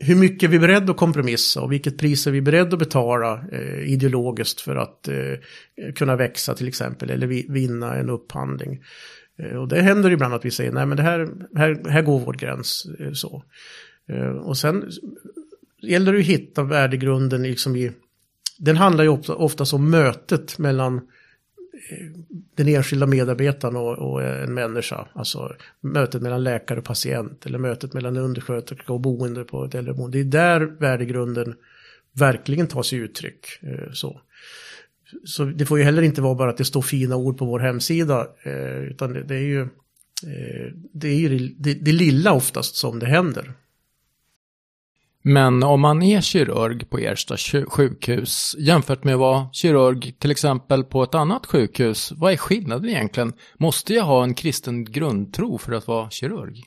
hur 0.00 0.16
mycket 0.16 0.42
är 0.42 0.48
vi 0.48 0.58
beredda 0.58 0.90
att 0.90 0.96
kompromissa 0.96 1.60
och 1.60 1.72
vilket 1.72 1.98
pris 1.98 2.26
är 2.26 2.30
vi 2.30 2.40
beredda 2.40 2.72
att 2.72 2.78
betala 2.78 3.44
eh, 3.52 3.92
ideologiskt 3.92 4.60
för 4.60 4.76
att 4.76 5.08
eh, 5.08 5.92
kunna 5.94 6.16
växa 6.16 6.54
till 6.54 6.68
exempel 6.68 7.10
eller 7.10 7.26
vi, 7.26 7.46
vinna 7.48 7.94
en 7.94 8.10
upphandling. 8.10 8.82
Eh, 9.38 9.56
och 9.56 9.68
det 9.68 9.82
händer 9.82 10.10
ibland 10.10 10.34
att 10.34 10.44
vi 10.44 10.50
säger 10.50 10.72
nej 10.72 10.86
men 10.86 10.96
det 10.96 11.02
här, 11.02 11.28
här, 11.56 11.90
här 11.90 12.02
går 12.02 12.20
vår 12.20 12.32
gräns. 12.32 12.86
Eh, 12.98 13.12
så. 13.12 13.44
Eh, 14.08 14.26
och 14.26 14.58
sen 14.58 14.90
gäller 15.82 16.12
det 16.12 16.18
att 16.18 16.24
hitta 16.24 16.62
värdegrunden 16.62 17.42
liksom 17.42 17.76
i, 17.76 17.92
den 18.58 18.76
handlar 18.76 19.04
ju 19.04 19.10
ofta, 19.10 19.34
oftast 19.34 19.74
om 19.74 19.90
mötet 19.90 20.58
mellan 20.58 21.00
den 22.54 22.68
enskilda 22.68 23.06
medarbetaren 23.06 23.76
och, 23.76 23.98
och, 23.98 24.22
en 24.22 24.54
människa. 24.54 25.08
Alltså 25.12 25.52
mötet 25.80 26.22
mellan 26.22 26.44
läkare 26.44 26.78
och 26.78 26.84
patient 26.84 27.46
eller 27.46 27.58
mötet 27.58 27.92
mellan 27.92 28.16
undersköterska 28.16 28.92
och 28.92 29.00
boende 29.00 29.44
på 29.44 29.64
ett 29.64 29.74
äldreboende. 29.74 30.18
Det 30.18 30.20
är 30.20 30.24
där 30.24 30.60
värdegrunden 30.60 31.54
verkligen 32.12 32.66
tar 32.66 32.82
sig 32.82 32.98
uttryck. 32.98 33.46
Eh, 33.62 33.92
så. 33.92 34.20
så 35.24 35.44
det 35.44 35.66
får 35.66 35.78
ju 35.78 35.84
heller 35.84 36.02
inte 36.02 36.22
vara 36.22 36.34
bara 36.34 36.50
att 36.50 36.56
det 36.56 36.64
står 36.64 36.82
fina 36.82 37.16
ord 37.16 37.38
på 37.38 37.44
vår 37.44 37.58
hemsida. 37.60 38.26
Eh, 38.42 38.82
utan 38.82 39.12
det, 39.12 39.22
det 39.22 39.34
är 39.34 39.40
ju, 39.40 39.60
eh, 39.60 40.72
det, 40.92 41.08
är 41.08 41.16
ju 41.16 41.48
det, 41.58 41.74
det 41.74 41.92
lilla 41.92 42.32
oftast 42.32 42.74
som 42.74 42.98
det 42.98 43.06
händer. 43.06 43.52
Men 45.22 45.62
om 45.62 45.80
man 45.80 46.02
är 46.02 46.20
kirurg 46.20 46.90
på 46.90 46.98
Ersta 46.98 47.36
sjukhus 47.68 48.56
jämfört 48.58 49.04
med 49.04 49.14
att 49.14 49.20
vara 49.20 49.48
kirurg 49.52 50.14
till 50.18 50.30
exempel 50.30 50.84
på 50.84 51.02
ett 51.02 51.14
annat 51.14 51.46
sjukhus, 51.46 52.12
vad 52.16 52.32
är 52.32 52.36
skillnaden 52.36 52.88
egentligen? 52.88 53.32
Måste 53.58 53.94
jag 53.94 54.04
ha 54.04 54.22
en 54.22 54.34
kristen 54.34 54.84
grundtro 54.84 55.58
för 55.58 55.72
att 55.72 55.86
vara 55.86 56.10
kirurg? 56.10 56.64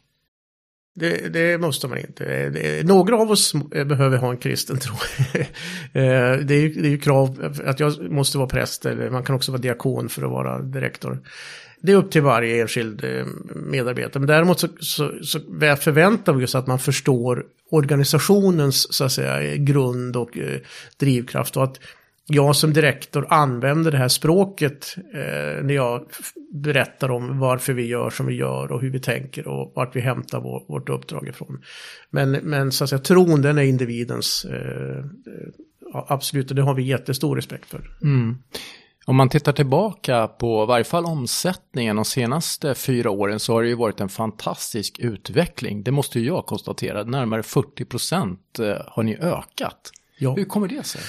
Det, 0.95 1.33
det, 1.33 1.62
måste 1.62 1.88
man 1.88 1.97
inte. 1.97 2.81
Några 2.85 3.17
av 3.17 3.31
oss 3.31 3.53
behöver 3.69 4.17
ha 4.17 4.31
en 4.31 4.38
kristen 4.38 4.79
tro. 4.79 4.95
Eh, 5.93 6.38
det, 6.38 6.55
är, 6.55 6.81
det 6.81 6.88
är 6.88 6.89
ju 6.89 6.97
krav 6.97 7.53
att 7.65 7.79
jag 7.79 8.12
måste 8.12 8.38
vara 8.38 8.47
präst 8.47 8.85
eller 8.85 9.09
man 9.09 9.24
kan 9.24 9.35
också 9.35 9.51
vara 9.51 9.62
diakon 9.62 10.09
för 10.09 10.24
att 10.24 10.31
vara 10.31 10.62
direktor. 10.62 11.19
Det 11.81 11.91
är 11.91 11.95
upp 11.95 12.12
till 12.12 12.21
varje 12.21 12.62
enskild 12.62 13.03
eh, 13.03 13.25
medarbetare. 13.55 14.19
Men 14.19 14.27
däremot 14.27 14.59
så, 14.59 14.67
så, 14.79 15.12
så 15.24 15.39
förväntar 15.79 16.33
vi 16.33 16.45
oss 16.45 16.55
att 16.55 16.67
man 16.67 16.79
förstår 16.79 17.45
organisationens 17.75 18.94
så 18.94 19.03
att 19.03 19.12
säga, 19.12 19.55
grund 19.55 20.15
och 20.15 20.38
eh, 20.38 20.60
drivkraft. 20.98 21.58
Och 21.58 21.63
att 21.63 21.79
jag 22.27 22.55
som 22.55 22.74
direktor 22.74 23.27
använder 23.29 23.91
det 23.91 23.98
här 23.98 24.08
språket 24.08 24.96
eh, 25.13 25.63
när 25.63 25.74
jag 25.74 26.05
berättar 26.53 27.12
om 27.12 27.39
varför 27.39 27.74
vi 27.74 27.88
gör 27.88 28.10
som 28.10 28.25
vi 28.25 28.36
gör 28.36 28.72
och 28.72 28.82
hur 28.82 28.89
vi 28.89 29.00
tänker 29.00 29.48
och 29.48 29.72
vart 29.75 29.96
vi 29.96 30.00
hämtar 30.00 30.41
vår, 30.41 30.63
vårt 30.67 30.89
uppdrag 30.89 31.27
ifrån. 31.27 31.62
Men, 32.10 32.32
men 32.32 32.72
så 32.72 32.84
att 32.84 32.89
säga, 32.89 33.00
tron 33.00 33.41
den 33.41 33.58
är 33.58 33.63
individens, 33.63 34.46
eh, 34.46 34.98
eh 34.98 35.03
absolut, 35.94 36.50
och 36.50 36.55
det 36.55 36.62
har 36.62 36.74
vi 36.74 36.84
jättestor 36.84 37.36
respekt 37.36 37.70
för. 37.70 37.82
Mm. 38.01 38.38
Om 39.07 39.15
man 39.15 39.29
tittar 39.29 39.51
tillbaka 39.51 40.27
på 40.27 40.65
varje 40.65 40.83
fall 40.83 41.05
omsättningen 41.05 41.95
de 41.95 42.05
senaste 42.05 42.75
fyra 42.75 43.09
åren 43.09 43.39
så 43.39 43.53
har 43.53 43.63
det 43.63 43.69
ju 43.69 43.75
varit 43.75 44.00
en 44.00 44.09
fantastisk 44.09 45.00
utveckling. 45.00 45.83
Det 45.83 45.91
måste 45.91 46.19
ju 46.19 46.25
jag 46.25 46.45
konstatera. 46.45 47.03
Närmare 47.03 47.43
40 47.43 47.85
procent 47.85 48.59
eh, 48.59 48.75
har 48.88 49.03
ni 49.03 49.17
ökat. 49.17 49.91
Ja. 50.17 50.35
Hur 50.35 50.45
kommer 50.45 50.67
det 50.67 50.83
sig? 50.83 51.01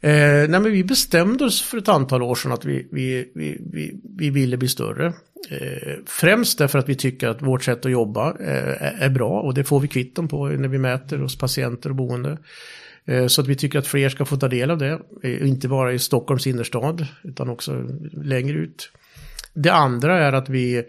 Eh, 0.00 0.48
nej 0.48 0.60
men 0.60 0.72
vi 0.72 0.84
bestämde 0.84 1.44
oss 1.44 1.62
för 1.62 1.78
ett 1.78 1.88
antal 1.88 2.22
år 2.22 2.34
sedan 2.34 2.52
att 2.52 2.64
vi, 2.64 2.88
vi, 2.92 3.32
vi, 3.34 3.60
vi, 3.72 4.00
vi 4.18 4.30
ville 4.30 4.56
bli 4.56 4.68
större. 4.68 5.06
Eh, 5.50 5.92
främst 6.06 6.58
därför 6.58 6.78
att 6.78 6.88
vi 6.88 6.94
tycker 6.94 7.28
att 7.28 7.42
vårt 7.42 7.62
sätt 7.64 7.86
att 7.86 7.92
jobba 7.92 8.30
eh, 8.30 9.02
är 9.02 9.08
bra 9.08 9.40
och 9.40 9.54
det 9.54 9.64
får 9.64 9.80
vi 9.80 9.88
kvitton 9.88 10.28
på 10.28 10.46
när 10.46 10.68
vi 10.68 10.78
mäter 10.78 11.18
hos 11.18 11.38
patienter 11.38 11.90
och 11.90 11.96
boende. 11.96 12.38
Eh, 13.06 13.26
så 13.26 13.40
att 13.40 13.46
vi 13.46 13.54
tycker 13.54 13.78
att 13.78 13.86
fler 13.86 14.08
ska 14.08 14.24
få 14.24 14.36
ta 14.36 14.48
del 14.48 14.70
av 14.70 14.78
det, 14.78 15.00
eh, 15.22 15.48
inte 15.48 15.68
bara 15.68 15.92
i 15.92 15.98
Stockholms 15.98 16.46
innerstad 16.46 17.06
utan 17.22 17.48
också 17.48 17.88
längre 18.12 18.58
ut. 18.58 18.90
Det 19.54 19.72
andra 19.72 20.18
är 20.18 20.32
att 20.32 20.48
vi 20.48 20.84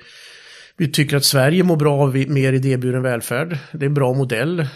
vi 0.77 0.91
tycker 0.91 1.17
att 1.17 1.25
Sverige 1.25 1.63
mår 1.63 1.77
bra 1.77 2.01
av 2.01 2.15
mer 2.15 2.53
idéburen 2.53 3.03
välfärd. 3.03 3.57
Det 3.72 3.86
är 3.86 3.88
en 3.88 3.93
bra 3.93 4.13
modell. 4.13 4.60
Eh, 4.60 4.67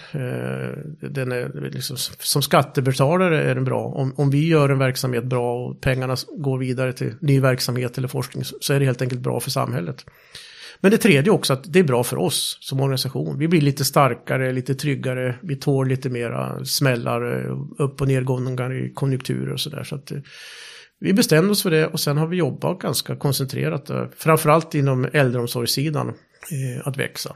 den 1.01 1.31
är 1.31 1.69
liksom, 1.71 1.97
som 2.19 2.41
skattebetalare 2.41 3.43
är 3.43 3.55
den 3.55 3.63
bra. 3.63 3.85
Om, 3.85 4.13
om 4.17 4.29
vi 4.29 4.47
gör 4.47 4.69
en 4.69 4.79
verksamhet 4.79 5.23
bra 5.23 5.67
och 5.67 5.81
pengarna 5.81 6.15
går 6.37 6.57
vidare 6.57 6.93
till 6.93 7.13
ny 7.19 7.39
verksamhet 7.39 7.97
eller 7.97 8.07
forskning 8.07 8.43
så 8.43 8.73
är 8.73 8.79
det 8.79 8.85
helt 8.85 9.01
enkelt 9.01 9.21
bra 9.21 9.39
för 9.39 9.51
samhället. 9.51 10.05
Men 10.81 10.91
det 10.91 10.97
tredje 10.97 11.31
också 11.31 11.53
att 11.53 11.73
det 11.73 11.79
är 11.79 11.83
bra 11.83 12.03
för 12.03 12.17
oss 12.17 12.57
som 12.61 12.79
organisation. 12.79 13.39
Vi 13.39 13.47
blir 13.47 13.61
lite 13.61 13.85
starkare, 13.85 14.51
lite 14.51 14.75
tryggare, 14.75 15.35
vi 15.41 15.55
tål 15.55 15.87
lite 15.87 16.09
mera 16.09 16.65
smällar, 16.65 17.49
upp 17.81 18.01
och 18.01 18.07
nedgångar 18.07 18.73
i 18.73 18.93
konjunkturer 18.93 19.53
och 19.53 19.59
sådär. 19.59 19.83
Så 19.83 19.95
att 19.95 20.11
eh, 20.11 20.17
vi 20.99 21.13
bestämde 21.13 21.51
oss 21.51 21.63
för 21.63 21.71
det 21.71 21.87
och 21.87 21.99
sen 21.99 22.17
har 22.17 22.27
vi 22.27 22.37
jobbat 22.37 22.79
ganska 22.79 23.15
koncentrerat, 23.15 23.89
eh, 23.89 24.05
framförallt 24.17 24.75
inom 24.75 25.07
äldreomsorgssidan, 25.13 26.07
eh, 26.07 26.87
att 26.87 26.97
växa. 26.97 27.35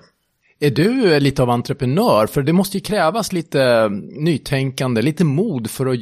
Är 0.60 0.72
du 0.72 1.20
lite 1.20 1.42
av 1.44 1.50
entreprenör? 1.50 2.28
För 2.28 2.42
det 2.42 2.54
måste 2.54 2.78
ju 2.78 2.82
krävas 2.82 3.34
lite 3.34 3.90
nytänkande, 4.20 5.02
lite 5.02 5.24
mod 5.24 5.70
för 5.70 5.86
att 5.86 6.00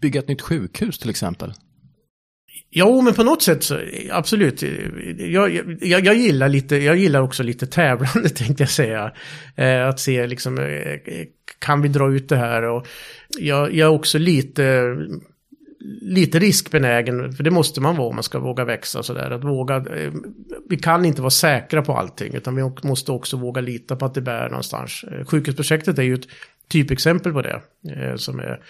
bygga 0.00 0.20
ett 0.20 0.28
nytt 0.28 0.42
sjukhus 0.42 0.98
till 0.98 1.10
exempel. 1.10 1.52
Jo, 2.70 3.00
men 3.00 3.14
på 3.14 3.22
något 3.22 3.42
sätt 3.42 3.62
så 3.62 3.80
absolut. 4.10 4.62
Jag, 5.18 5.54
jag, 5.80 6.06
jag, 6.06 6.14
gillar, 6.16 6.48
lite, 6.48 6.76
jag 6.76 6.96
gillar 6.96 7.20
också 7.20 7.42
lite 7.42 7.66
tävlande 7.66 8.28
tänkte 8.34 8.62
jag 8.62 8.70
säga. 8.70 9.12
Eh, 9.56 9.88
att 9.88 10.00
se 10.00 10.26
liksom, 10.26 10.58
eh, 10.58 10.98
kan 11.58 11.82
vi 11.82 11.88
dra 11.88 12.14
ut 12.14 12.28
det 12.28 12.36
här? 12.36 12.62
Och 12.62 12.86
jag, 13.38 13.74
jag 13.74 13.86
är 13.86 13.94
också 13.94 14.18
lite 14.18 14.96
lite 16.00 16.38
riskbenägen, 16.38 17.32
för 17.32 17.44
det 17.44 17.50
måste 17.50 17.80
man 17.80 17.96
vara 17.96 18.08
om 18.08 18.14
man 18.14 18.22
ska 18.22 18.38
våga 18.38 18.64
växa 18.64 19.02
sådär. 19.02 19.30
Att 19.30 19.44
våga, 19.44 19.76
eh, 19.76 20.12
vi 20.68 20.76
kan 20.76 21.04
inte 21.04 21.22
vara 21.22 21.30
säkra 21.30 21.82
på 21.82 21.92
allting, 21.92 22.34
utan 22.34 22.56
vi 22.56 22.88
måste 22.88 23.12
också 23.12 23.36
våga 23.36 23.60
lita 23.60 23.96
på 23.96 24.04
att 24.04 24.14
det 24.14 24.20
bär 24.20 24.48
någonstans. 24.48 25.04
Eh, 25.04 25.24
sjukhusprojektet 25.24 25.98
är 25.98 26.02
ju 26.02 26.14
ett 26.14 26.28
typexempel 26.68 27.32
på 27.32 27.42
det, 27.42 27.60
eh, 27.96 28.16
som 28.16 28.38
är 28.38 28.60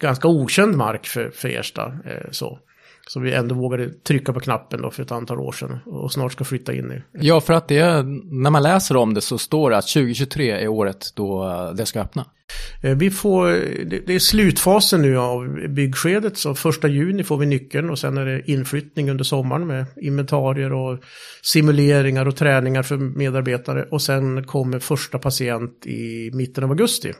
ganska 0.00 0.28
okänd 0.28 0.76
mark 0.76 1.06
för, 1.06 1.30
för 1.30 1.48
Ersta. 1.48 1.98
Eh, 2.04 2.30
så. 2.30 2.58
Så 3.08 3.20
vi 3.20 3.32
ändå 3.32 3.54
vågade 3.54 3.88
trycka 3.88 4.32
på 4.32 4.40
knappen 4.40 4.82
då 4.82 4.90
för 4.90 5.02
ett 5.02 5.12
antal 5.12 5.40
år 5.40 5.52
sedan 5.52 5.78
och 5.86 6.12
snart 6.12 6.32
ska 6.32 6.44
flytta 6.44 6.74
in 6.74 6.92
i. 6.92 7.02
Ja, 7.12 7.40
för 7.40 7.52
att 7.52 7.68
det, 7.68 8.02
när 8.24 8.50
man 8.50 8.62
läser 8.62 8.96
om 8.96 9.14
det 9.14 9.20
så 9.20 9.38
står 9.38 9.70
det 9.70 9.76
att 9.76 9.88
2023 9.88 10.50
är 10.50 10.68
året 10.68 11.12
då 11.14 11.48
det 11.76 11.86
ska 11.86 12.00
öppna. 12.00 12.26
Eh, 12.82 12.96
vi 12.96 13.10
får, 13.10 13.46
det 14.06 14.14
är 14.14 14.18
slutfasen 14.18 15.02
nu 15.02 15.18
av 15.18 15.68
byggskedet 15.68 16.38
så 16.38 16.54
första 16.54 16.88
juni 16.88 17.24
får 17.24 17.36
vi 17.36 17.46
nyckeln 17.46 17.90
och 17.90 17.98
sen 17.98 18.18
är 18.18 18.26
det 18.26 18.50
inflyttning 18.50 19.10
under 19.10 19.24
sommaren 19.24 19.66
med 19.66 19.86
inventarier 19.96 20.72
och 20.72 20.98
simuleringar 21.42 22.26
och 22.26 22.36
träningar 22.36 22.82
för 22.82 22.96
medarbetare 22.96 23.82
och 23.82 24.02
sen 24.02 24.44
kommer 24.44 24.78
första 24.78 25.18
patient 25.18 25.86
i 25.86 26.30
mitten 26.34 26.64
av 26.64 26.70
augusti. 26.70 27.12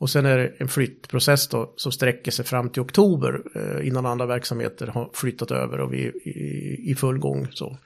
Och 0.00 0.10
sen 0.10 0.26
är 0.26 0.38
det 0.38 0.52
en 0.58 0.68
flyttprocess 0.68 1.48
då 1.48 1.74
som 1.76 1.92
sträcker 1.92 2.30
sig 2.30 2.44
fram 2.44 2.68
till 2.68 2.82
oktober 2.82 3.40
eh, 3.54 3.86
innan 3.86 4.06
andra 4.06 4.26
verksamheter 4.26 4.86
har 4.86 5.10
flyttat 5.14 5.50
över 5.50 5.80
och 5.80 5.92
vi 5.92 6.06
är 6.06 6.28
i, 6.28 6.90
i 6.90 6.94
full 6.94 7.18
gång. 7.18 7.48
Så. 7.50 7.78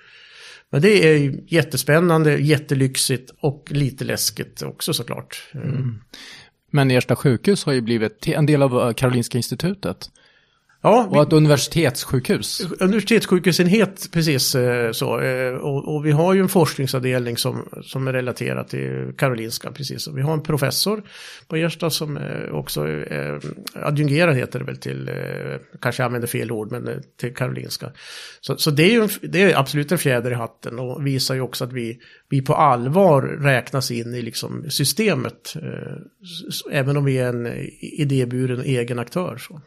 Men 0.70 0.82
det 0.82 1.08
är 1.08 1.40
jättespännande, 1.46 2.38
jättelyxigt 2.38 3.30
och 3.40 3.68
lite 3.70 4.04
läskigt 4.04 4.62
också 4.62 4.92
såklart. 4.92 5.50
Mm. 5.54 6.00
Men 6.70 6.90
Ersta 6.90 7.16
sjukhus 7.16 7.64
har 7.64 7.72
ju 7.72 7.80
blivit 7.80 8.28
en 8.28 8.46
del 8.46 8.62
av 8.62 8.88
eh, 8.88 8.92
Karolinska 8.92 9.38
institutet. 9.38 10.10
Ja, 10.86 11.06
och 11.10 11.22
ett 11.22 11.32
universitetssjukhus. 11.32 12.66
Universitetssjukhusenhet, 12.80 14.08
precis 14.12 14.54
eh, 14.54 14.92
så. 14.92 15.20
Eh, 15.20 15.54
och, 15.54 15.94
och, 15.94 16.06
vi 16.06 16.10
har 16.10 16.34
ju 16.34 16.40
en 16.40 16.48
forskningsavdelning 16.48 17.36
som, 17.36 17.68
som 17.82 18.08
är 18.08 18.12
relaterad 18.12 18.68
till 18.68 19.12
Karolinska, 19.18 19.72
precis. 19.72 20.06
Och 20.06 20.18
vi 20.18 20.22
har 20.22 20.32
en 20.32 20.42
professor 20.42 21.02
på 21.48 21.56
Ersta 21.56 21.90
som 21.90 22.18
också 22.52 22.82
är 22.88 23.40
adjungerad, 23.74 24.36
heter 24.36 24.58
det 24.58 24.64
väl, 24.64 24.76
till, 24.76 25.10
kanske 25.80 26.02
jag 26.02 26.06
använder 26.06 26.28
fel 26.28 26.52
ord, 26.52 26.72
men 26.72 27.02
till 27.20 27.34
Karolinska. 27.34 27.92
Så, 28.40 28.56
så 28.56 28.70
det, 28.70 28.82
är 28.82 28.92
ju 28.92 29.08
det 29.22 29.42
är 29.42 29.58
absolut 29.58 29.92
en 29.92 29.98
fjäder 29.98 30.30
i 30.30 30.34
hatten 30.34 30.78
och 30.78 31.06
visar 31.06 31.34
ju 31.34 31.40
också 31.40 31.64
att 31.64 31.72
vi, 31.72 31.98
vi 32.28 32.42
på 32.42 32.54
allvar 32.54 33.22
räknas 33.22 33.90
in 33.90 34.14
i 34.14 34.22
liksom 34.22 34.70
systemet. 34.70 35.54
Även 36.70 36.96
om 36.96 37.04
vi 37.04 37.18
är 37.18 37.28
en 37.28 37.46
idéburen 37.80 38.60
egen 38.60 38.98
aktör. 38.98 39.36
Så. 39.36 39.60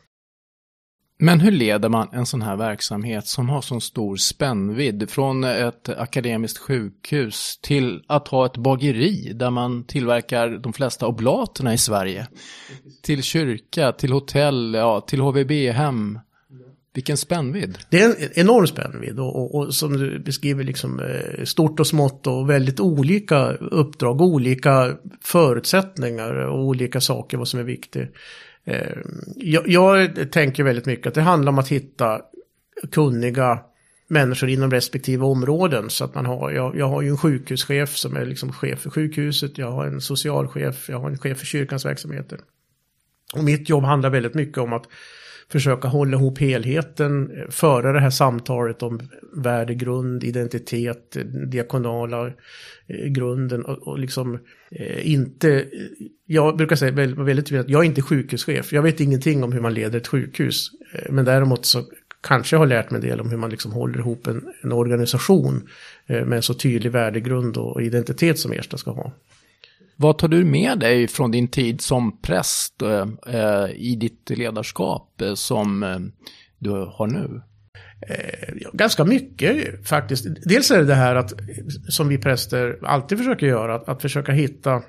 Men 1.19 1.39
hur 1.39 1.51
leder 1.51 1.89
man 1.89 2.07
en 2.11 2.25
sån 2.25 2.41
här 2.41 2.55
verksamhet 2.55 3.27
som 3.27 3.49
har 3.49 3.61
sån 3.61 3.81
stor 3.81 4.15
spännvidd 4.15 5.09
från 5.09 5.43
ett 5.43 5.89
akademiskt 5.89 6.57
sjukhus 6.57 7.59
till 7.61 8.03
att 8.07 8.27
ha 8.27 8.45
ett 8.45 8.57
bageri 8.57 9.33
där 9.33 9.49
man 9.49 9.83
tillverkar 9.83 10.49
de 10.49 10.73
flesta 10.73 11.07
oblaterna 11.07 11.73
i 11.73 11.77
Sverige? 11.77 12.27
Till 13.01 13.23
kyrka, 13.23 13.91
till 13.91 14.11
hotell, 14.11 14.73
ja, 14.73 15.01
till 15.01 15.19
HVB-hem. 15.21 16.19
Vilken 16.93 17.17
spännvidd. 17.17 17.77
Det 17.89 18.01
är 18.01 18.09
en 18.09 18.29
enorm 18.35 18.67
spännvidd 18.67 19.19
och, 19.19 19.35
och, 19.35 19.55
och, 19.55 19.75
som 19.75 19.97
du 19.97 20.19
beskriver 20.19 20.63
liksom 20.63 20.99
eh, 20.99 21.43
stort 21.43 21.79
och 21.79 21.87
smått 21.87 22.27
och 22.27 22.49
väldigt 22.49 22.79
olika 22.79 23.51
uppdrag, 23.53 24.21
olika 24.21 24.97
förutsättningar 25.23 26.33
och 26.33 26.65
olika 26.65 27.01
saker 27.01 27.37
vad 27.37 27.47
som 27.47 27.59
är 27.59 27.63
viktigt. 27.63 28.13
Eh, 28.67 28.97
jag, 29.35 29.67
jag, 29.67 30.31
tänker 30.31 30.63
väldigt 30.63 30.85
mycket 30.85 31.07
att 31.07 31.13
det 31.13 31.21
handlar 31.21 31.51
om 31.51 31.59
att 31.59 31.67
hitta 31.67 32.21
kunniga 32.91 33.59
människor 34.07 34.49
inom 34.49 34.71
respektive 34.71 35.25
områden. 35.25 35.89
Så 35.89 36.05
att 36.05 36.15
man 36.15 36.25
har, 36.25 36.51
jag, 36.51 36.77
jag 36.77 36.87
har 36.87 37.01
ju 37.01 37.09
en 37.09 37.17
sjukhuschef 37.17 37.97
som 37.97 38.15
är 38.15 38.25
liksom 38.25 38.53
chef 38.53 38.79
för 38.79 38.89
sjukhuset, 38.89 39.57
jag 39.57 39.71
har 39.71 39.85
en 39.85 40.01
socialchef, 40.01 40.89
jag 40.89 40.99
har 40.99 41.09
en 41.09 41.17
chef 41.17 41.37
för 41.37 41.45
kyrkans 41.45 41.85
verksamheter. 41.85 42.39
Och 43.35 43.43
mitt 43.43 43.69
jobb 43.69 43.83
handlar 43.83 44.09
väldigt 44.09 44.33
mycket 44.33 44.57
om 44.57 44.73
att 44.73 44.85
försöka 45.51 45.87
hålla 45.87 46.17
ihop 46.17 46.39
helheten, 46.39 47.31
föra 47.49 47.93
det 47.93 47.99
här 47.99 48.09
samtalet 48.09 48.83
om 48.83 48.99
värdegrund, 49.35 50.23
identitet, 50.23 51.17
diakonala 51.51 52.27
eh, 52.87 53.05
grunden 53.07 53.65
och, 53.65 53.87
och 53.87 53.99
liksom 53.99 54.39
eh, 54.71 55.11
inte, 55.11 55.65
jag 56.25 56.57
brukar 56.57 56.75
säga 56.75 56.91
väldigt, 56.91 57.19
väldigt 57.19 57.45
tydligt 57.45 57.65
att 57.65 57.71
jag 57.71 57.81
är 57.81 57.87
inte 57.87 58.01
sjukhuschef, 58.01 58.73
jag 58.73 58.81
vet 58.81 58.99
ingenting 58.99 59.43
om 59.43 59.51
hur 59.51 59.61
man 59.61 59.73
leder 59.73 59.99
ett 59.99 60.07
sjukhus, 60.07 60.69
eh, 60.93 61.11
men 61.11 61.25
däremot 61.25 61.65
så 61.65 61.83
kanske 62.21 62.55
jag 62.55 62.59
har 62.61 62.67
lärt 62.67 62.91
mig 62.91 63.01
en 63.01 63.07
del 63.07 63.21
om 63.21 63.29
hur 63.29 63.37
man 63.37 63.49
liksom 63.49 63.71
håller 63.71 63.99
ihop 63.99 64.27
en, 64.27 64.47
en 64.61 64.71
organisation 64.71 65.69
eh, 66.07 66.25
med 66.25 66.35
en 66.35 66.43
så 66.43 66.53
tydlig 66.53 66.91
värdegrund 66.91 67.57
och 67.57 67.81
identitet 67.81 68.39
som 68.39 68.51
Ersta 68.51 68.77
ska 68.77 68.91
ha. 68.91 69.13
Vad 69.99 70.17
tar 70.17 70.27
du 70.27 70.45
med 70.45 70.79
dig 70.79 71.07
från 71.07 71.31
din 71.31 71.47
tid 71.47 71.81
som 71.81 72.21
präst 72.21 72.81
eh, 72.81 73.07
eh 73.27 73.71
i 73.75 73.95
ditt 73.95 74.29
ledarskap 74.29 75.21
eh, 75.21 75.33
som 75.33 75.83
eh, 75.83 75.99
du 76.59 76.71
har 76.71 77.07
nu? 77.07 77.41
Eh, 78.09 78.53
ganska 78.73 79.05
mycket 79.05 79.87
faktiskt. 79.87 80.25
Dels 80.45 80.71
är 80.71 80.77
det 80.77 80.85
det 80.85 80.95
här 80.95 81.15
att, 81.15 81.33
som 81.89 82.07
vi 82.07 82.17
präster 82.17 82.79
alltid 82.83 83.17
försöker 83.17 83.47
göra, 83.47 83.75
att, 83.75 83.89
att 83.89 84.01
försöka 84.01 84.31
hitta 84.31 84.81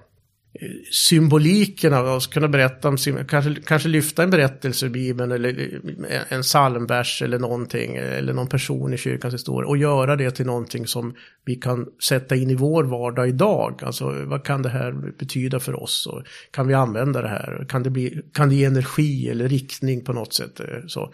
symboliken 0.91 1.95
av 1.95 2.09
att 2.09 2.31
kunna 2.31 2.49
berätta 2.49 2.89
om 2.89 2.99
sin, 2.99 3.25
kanske, 3.25 3.55
kanske 3.55 3.89
lyfta 3.89 4.23
en 4.23 4.31
berättelse 4.31 4.87
ur 4.87 4.91
Bibeln 4.91 5.33
eller 5.33 5.81
en 6.29 6.43
psalmvers 6.43 7.23
eller 7.23 7.39
någonting, 7.39 7.97
eller 7.97 8.33
någon 8.33 8.49
person 8.49 8.95
i 8.95 8.97
kyrkans 8.97 9.35
historia 9.35 9.69
och 9.69 9.77
göra 9.77 10.17
det 10.17 10.31
till 10.31 10.47
någonting 10.47 10.87
som 10.87 11.15
vi 11.45 11.55
kan 11.55 11.87
sätta 12.03 12.37
in 12.37 12.51
i 12.51 12.55
vår 12.55 12.85
vardag 12.85 13.29
idag. 13.29 13.81
Alltså 13.85 14.25
vad 14.25 14.45
kan 14.45 14.63
det 14.63 14.69
här 14.69 14.93
betyda 15.19 15.61
för 15.61 15.83
oss? 15.83 16.07
Och 16.07 16.23
kan 16.51 16.69
vi 16.69 16.75
använda 16.75 17.23
det 17.23 17.29
här? 17.29 17.67
Kan 17.69 17.83
det, 17.83 17.91
bli, 17.91 18.23
kan 18.35 18.49
det 18.49 18.55
ge 18.55 18.65
energi 18.65 19.29
eller 19.29 19.49
riktning 19.49 20.05
på 20.05 20.13
något 20.13 20.35
sätt? 20.35 20.61
Så, 20.87 21.13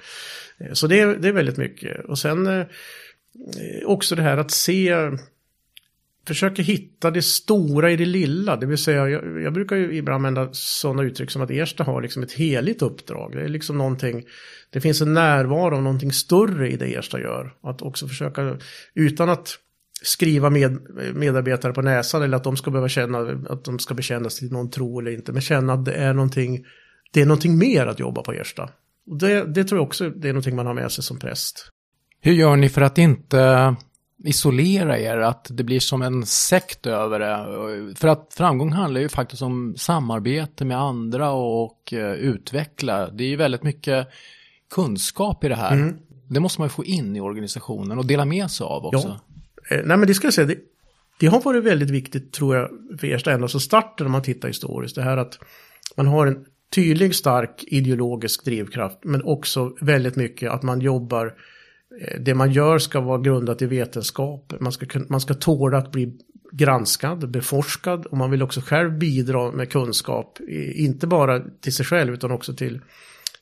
så 0.73 0.87
det, 0.87 1.01
är, 1.01 1.07
det 1.07 1.29
är 1.29 1.33
väldigt 1.33 1.57
mycket. 1.57 2.05
Och 2.05 2.19
sen 2.19 2.47
eh, 2.47 2.67
också 3.87 4.15
det 4.15 4.23
här 4.23 4.37
att 4.37 4.51
se 4.51 4.95
försöker 6.27 6.63
hitta 6.63 7.11
det 7.11 7.23
stora 7.23 7.91
i 7.91 7.97
det 7.97 8.07
lilla. 8.07 8.57
Det 8.57 8.67
vill 8.67 8.79
säga, 8.79 9.09
jag, 9.09 9.43
jag 9.43 9.53
brukar 9.53 9.77
ju 9.77 9.97
ibland 9.97 10.27
använda 10.27 10.49
sådana 10.53 11.03
uttryck 11.03 11.31
som 11.31 11.43
att 11.43 11.51
Ersta 11.51 11.85
har 11.85 12.03
liksom 12.03 12.23
ett 12.23 12.33
heligt 12.33 12.83
uppdrag. 12.83 13.33
Det 13.33 13.43
är 13.43 13.49
liksom 13.49 13.79
någonting, 13.79 14.25
det 14.71 14.81
finns 14.81 15.01
en 15.01 15.15
närvaro 15.15 15.77
av 15.77 15.83
någonting 15.83 16.13
större 16.13 16.71
i 16.71 16.77
det 16.77 16.95
Ersta 16.95 17.21
gör. 17.21 17.55
Att 17.63 17.83
också 17.83 18.09
försöka, 18.09 18.59
utan 18.95 19.29
att 19.29 19.59
skriva 20.03 20.51
med, 20.51 20.79
medarbetare 21.15 21.73
på 21.73 21.83
näsan 21.83 22.23
eller 22.23 22.37
att 22.37 22.45
de 22.45 22.57
ska 22.57 22.71
behöva 22.71 22.89
känna 22.89 23.19
att 23.49 23.65
de 23.65 23.79
ska 23.79 23.95
bekännas 23.95 24.39
till 24.39 24.53
någon 24.53 24.71
tro 24.71 25.01
eller 25.01 25.11
inte. 25.11 25.33
Men 25.33 25.43
känna 25.43 25.73
att 25.73 25.85
det 25.85 25.93
är 25.93 26.15
någonting, 26.15 26.65
det 27.13 27.21
är 27.21 27.27
någonting 27.27 27.59
mer 27.59 27.87
att 27.87 28.01
jobba 28.01 28.23
på 28.23 28.33
Ersta. 28.33 28.71
Och 29.07 29.19
det, 29.19 29.45
det 29.45 29.65
tror 29.65 29.79
jag 29.79 29.87
också 29.87 30.11
det 30.11 30.29
är 30.29 30.33
någonting 30.33 30.57
man 30.57 30.67
har 30.67 30.75
med 30.75 30.93
sig 30.93 31.05
som 31.05 31.19
präst. 31.19 31.71
Hur 32.21 32.33
gör 32.33 32.57
ni 32.57 32.69
för 32.69 32.81
att 32.81 32.99
inte 32.99 33.75
isolera 34.25 34.99
er, 34.99 35.17
att 35.19 35.47
det 35.51 35.65
blir 35.65 35.81
som 35.81 36.03
en 36.03 36.27
sekt 36.27 36.87
över 36.87 37.21
det. 37.21 37.95
För 37.95 38.09
att 38.09 38.35
framgång 38.37 38.73
handlar 38.73 39.01
ju 39.01 39.09
faktiskt 39.09 39.43
om 39.43 39.75
samarbete 39.77 40.65
med 40.65 40.79
andra 40.79 41.31
och 41.31 41.93
uh, 41.93 42.13
utveckla. 42.13 43.11
Det 43.11 43.25
är 43.25 43.29
ju 43.29 43.37
väldigt 43.37 43.63
mycket 43.63 44.09
kunskap 44.71 45.45
i 45.45 45.49
det 45.49 45.55
här. 45.55 45.73
Mm. 45.73 45.97
Det 46.29 46.41
måste 46.41 46.61
man 46.61 46.67
ju 46.67 46.71
få 46.71 46.85
in 46.85 47.17
i 47.17 47.21
organisationen 47.21 47.99
och 47.99 48.07
dela 48.07 48.25
med 48.25 48.51
sig 48.51 48.65
av 48.65 48.87
också. 48.87 49.21
Ja. 49.69 49.77
Eh, 49.77 49.83
nej 49.85 49.97
men 49.97 50.09
det 50.09 50.15
ska 50.15 50.27
jag 50.27 50.35
säga, 50.35 50.47
det, 50.47 50.59
det, 51.21 51.27
har 51.27 51.41
varit 51.41 51.65
väldigt 51.65 51.91
viktigt 51.91 52.33
tror 52.33 52.57
jag 52.57 52.71
för 53.01 53.07
Ersta 53.07 53.33
ända 53.33 53.49
så 53.49 53.61
starten 53.61 54.07
om 54.07 54.13
man 54.13 54.23
tittar 54.23 54.49
historiskt. 54.49 54.95
Det 54.95 55.03
här 55.03 55.17
att 55.17 55.39
man 55.97 56.07
har 56.07 56.27
en 56.27 56.45
tydlig 56.75 57.15
stark 57.15 57.65
ideologisk 57.67 58.45
drivkraft 58.45 58.99
men 59.03 59.23
också 59.23 59.77
väldigt 59.81 60.17
mycket 60.17 60.51
att 60.51 60.63
man 60.63 60.81
jobbar 60.81 61.27
Eh, 61.27 61.33
Eh, 62.01 62.21
det 62.21 62.35
man 62.35 62.53
gör 62.53 62.79
ska 62.79 63.01
vara 63.01 63.19
grundat 63.19 63.63
i 63.63 63.67
vetenskap. 63.67 64.53
Man 64.61 64.73
ska, 64.73 64.87
man 65.09 65.21
ska 65.21 65.35
tåla 65.35 65.79
att 65.79 65.93
bli 65.93 66.19
granskad, 66.53 67.31
beforskad 67.31 68.07
och 68.07 68.17
man 68.17 68.31
vill 68.31 68.43
också 68.43 68.61
själv 68.61 68.99
bidra 68.99 69.53
med 69.53 69.71
kunskap. 69.71 70.39
Inte 70.75 71.07
bara 71.07 71.41
till 71.61 71.75
sig 71.75 71.87
själv 71.87 72.15
utan 72.15 72.31
också 72.31 72.55
till 72.55 72.81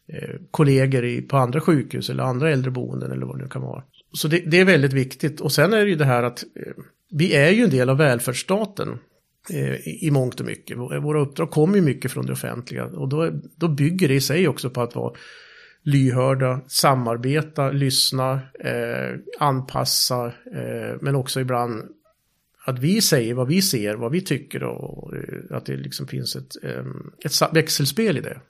eh, 0.08 0.40
kollegor 0.50 1.04
i, 1.04 1.22
på 1.22 1.36
andra 1.36 1.60
sjukhus 1.60 2.10
eller 2.10 2.22
andra 2.22 2.50
äldreboenden 2.50 3.12
eller 3.12 3.26
vad 3.26 3.38
det 3.38 3.42
nu 3.42 3.48
kan 3.48 3.62
vara. 3.62 3.82
Så 4.12 4.28
det, 4.28 4.38
det, 4.38 4.60
är 4.60 4.64
väldigt 4.64 4.92
viktigt. 4.92 5.40
Och 5.40 5.52
sen 5.52 5.72
är 5.72 5.84
det 5.84 5.90
ju 5.90 5.96
det 5.96 6.04
här 6.04 6.22
att 6.22 6.42
eh, 6.42 6.72
vi 7.10 7.34
är 7.34 7.50
ju 7.50 7.64
en 7.64 7.70
del 7.70 7.90
av 7.90 7.96
välfärdsstaten 7.96 8.98
eh, 9.50 10.04
i 10.04 10.10
mångt 10.12 10.40
och 10.40 10.46
mycket. 10.46 10.78
Våra 10.78 11.20
uppdrag 11.20 11.50
kommer 11.50 11.76
ju 11.76 11.82
mycket 11.82 12.12
från 12.12 12.26
det 12.26 12.32
offentliga 12.32 12.84
och 12.84 13.08
då, 13.08 13.30
då 13.56 13.68
bygger 13.68 14.08
det 14.08 14.14
i 14.14 14.20
sig 14.20 14.48
också 14.48 14.70
på 14.70 14.82
att 14.82 14.94
vara 14.94 15.12
lyhörda, 15.82 16.60
samarbeta, 16.66 17.70
lyssna, 17.70 18.32
eh, 18.64 19.18
anpassa, 19.38 20.26
eh, 20.26 20.96
men 21.00 21.14
också 21.14 21.40
ibland 21.40 21.82
att 22.64 22.78
vi 22.78 23.00
säger 23.00 23.34
vad 23.34 23.48
vi 23.48 23.62
ser, 23.62 23.94
vad 23.94 24.12
vi 24.12 24.20
tycker 24.20 24.62
och, 24.62 24.98
och 24.98 25.16
eh, 25.16 25.56
att 25.56 25.66
det 25.66 25.76
liksom 25.76 26.06
finns 26.06 26.36
ett, 26.36 26.64
eh, 26.64 26.84
ett 27.24 27.54
växelspel 27.56 28.18
i 28.18 28.20
det. 28.20 28.40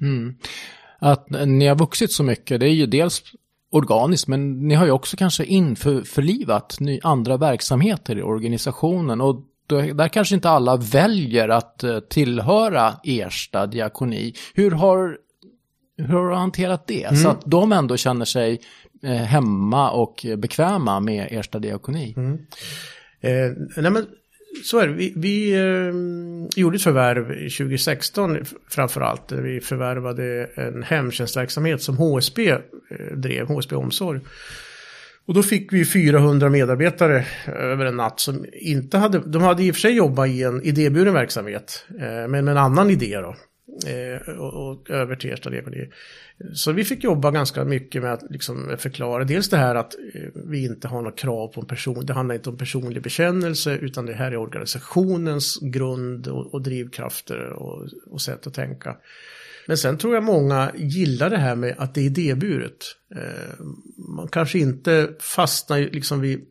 Mm. 0.00 0.34
Att 0.98 1.30
ni 1.30 1.66
har 1.66 1.76
vuxit 1.76 2.12
så 2.12 2.22
mycket, 2.22 2.60
det 2.60 2.66
är 2.66 2.74
ju 2.74 2.86
dels 2.86 3.22
organiskt, 3.70 4.28
men 4.28 4.68
ni 4.68 4.74
har 4.74 4.86
ju 4.86 4.92
också 4.92 5.16
kanske 5.16 5.44
införlivat 5.44 6.78
andra 7.02 7.36
verksamheter 7.36 8.18
i 8.18 8.22
organisationen 8.22 9.20
och 9.20 9.48
då, 9.66 9.80
där 9.80 10.08
kanske 10.08 10.34
inte 10.34 10.50
alla 10.50 10.76
väljer 10.76 11.48
att 11.48 11.84
eh, 11.84 11.98
tillhöra 12.00 12.94
Ersta 13.04 13.66
diakoni. 13.66 14.34
Hur 14.54 14.70
har 14.70 15.18
hur 16.02 16.14
har 16.14 16.28
du 16.28 16.34
hanterat 16.34 16.86
det? 16.86 17.04
Mm. 17.04 17.16
Så 17.16 17.28
att 17.28 17.42
de 17.46 17.72
ändå 17.72 17.96
känner 17.96 18.24
sig 18.24 18.60
eh, 19.02 19.10
hemma 19.10 19.90
och 19.90 20.26
bekväma 20.38 21.00
med 21.00 21.28
Ersta 21.30 21.58
diakoni. 21.58 22.14
Mm. 22.16 22.38
Eh, 23.20 23.52
nej 23.76 23.90
men, 23.90 24.06
så 24.64 24.78
är 24.78 24.86
det. 24.86 24.92
Vi, 24.92 25.12
vi 25.16 25.54
eh, 25.54 26.60
gjorde 26.60 26.76
ett 26.76 26.82
förvärv 26.82 27.26
2016 27.28 28.38
framförallt. 28.70 29.32
Vi 29.32 29.60
förvärvade 29.60 30.50
en 30.54 30.82
hemtjänstverksamhet 30.82 31.82
som 31.82 31.96
HSB 31.96 32.48
eh, 32.48 32.58
drev, 33.16 33.46
HSB 33.46 33.76
Omsorg. 33.76 34.20
Och 35.26 35.34
då 35.34 35.42
fick 35.42 35.72
vi 35.72 35.84
400 35.84 36.48
medarbetare 36.48 37.24
över 37.46 37.86
en 37.86 37.96
natt 37.96 38.20
som 38.20 38.44
inte 38.52 38.98
hade, 38.98 39.18
de 39.18 39.42
hade 39.42 39.62
i 39.62 39.70
och 39.70 39.74
för 39.74 39.80
sig 39.80 39.92
jobbat 39.92 40.28
i 40.28 40.42
en 40.42 40.62
idéburen 40.62 41.14
verksamhet, 41.14 41.86
eh, 42.00 42.28
men 42.28 42.30
med 42.30 42.48
en 42.48 42.56
annan 42.56 42.90
idé 42.90 43.18
då 43.20 43.36
eh, 43.86 44.34
och, 44.34 44.70
och, 44.70 44.90
över 44.90 45.16
till 45.16 45.32
Ersta 45.32 45.50
diakoni. 45.50 45.90
Så 46.54 46.72
vi 46.72 46.84
fick 46.84 47.04
jobba 47.04 47.30
ganska 47.30 47.64
mycket 47.64 48.02
med 48.02 48.12
att 48.12 48.30
liksom 48.30 48.76
förklara 48.78 49.24
dels 49.24 49.50
det 49.50 49.56
här 49.56 49.74
att 49.74 49.94
eh, 50.14 50.28
vi 50.34 50.64
inte 50.64 50.88
har 50.88 51.02
några 51.02 51.16
krav 51.16 51.48
på 51.48 51.60
en 51.60 51.66
person. 51.66 52.06
Det 52.06 52.12
handlar 52.12 52.34
inte 52.34 52.50
om 52.50 52.56
personlig 52.58 53.02
bekännelse 53.02 53.76
utan 53.76 54.06
det 54.06 54.14
här 54.14 54.32
är 54.32 54.36
organisationens 54.36 55.58
grund 55.62 56.26
och, 56.26 56.54
och 56.54 56.62
drivkrafter 56.62 57.52
och, 57.52 57.88
och 58.06 58.20
sätt 58.20 58.46
att 58.46 58.54
tänka. 58.54 58.96
Men 59.66 59.78
sen 59.78 59.98
tror 59.98 60.14
jag 60.14 60.24
många 60.24 60.72
gillar 60.74 61.30
det 61.30 61.38
här 61.38 61.56
med 61.56 61.74
att 61.78 61.94
det 61.94 62.00
är 62.00 62.04
idéburet. 62.04 62.84
Eh, 63.14 63.64
man 64.16 64.28
kanske 64.28 64.58
inte 64.58 65.10
fastnar 65.20 65.78
liksom 65.78 66.20
vid 66.20 66.46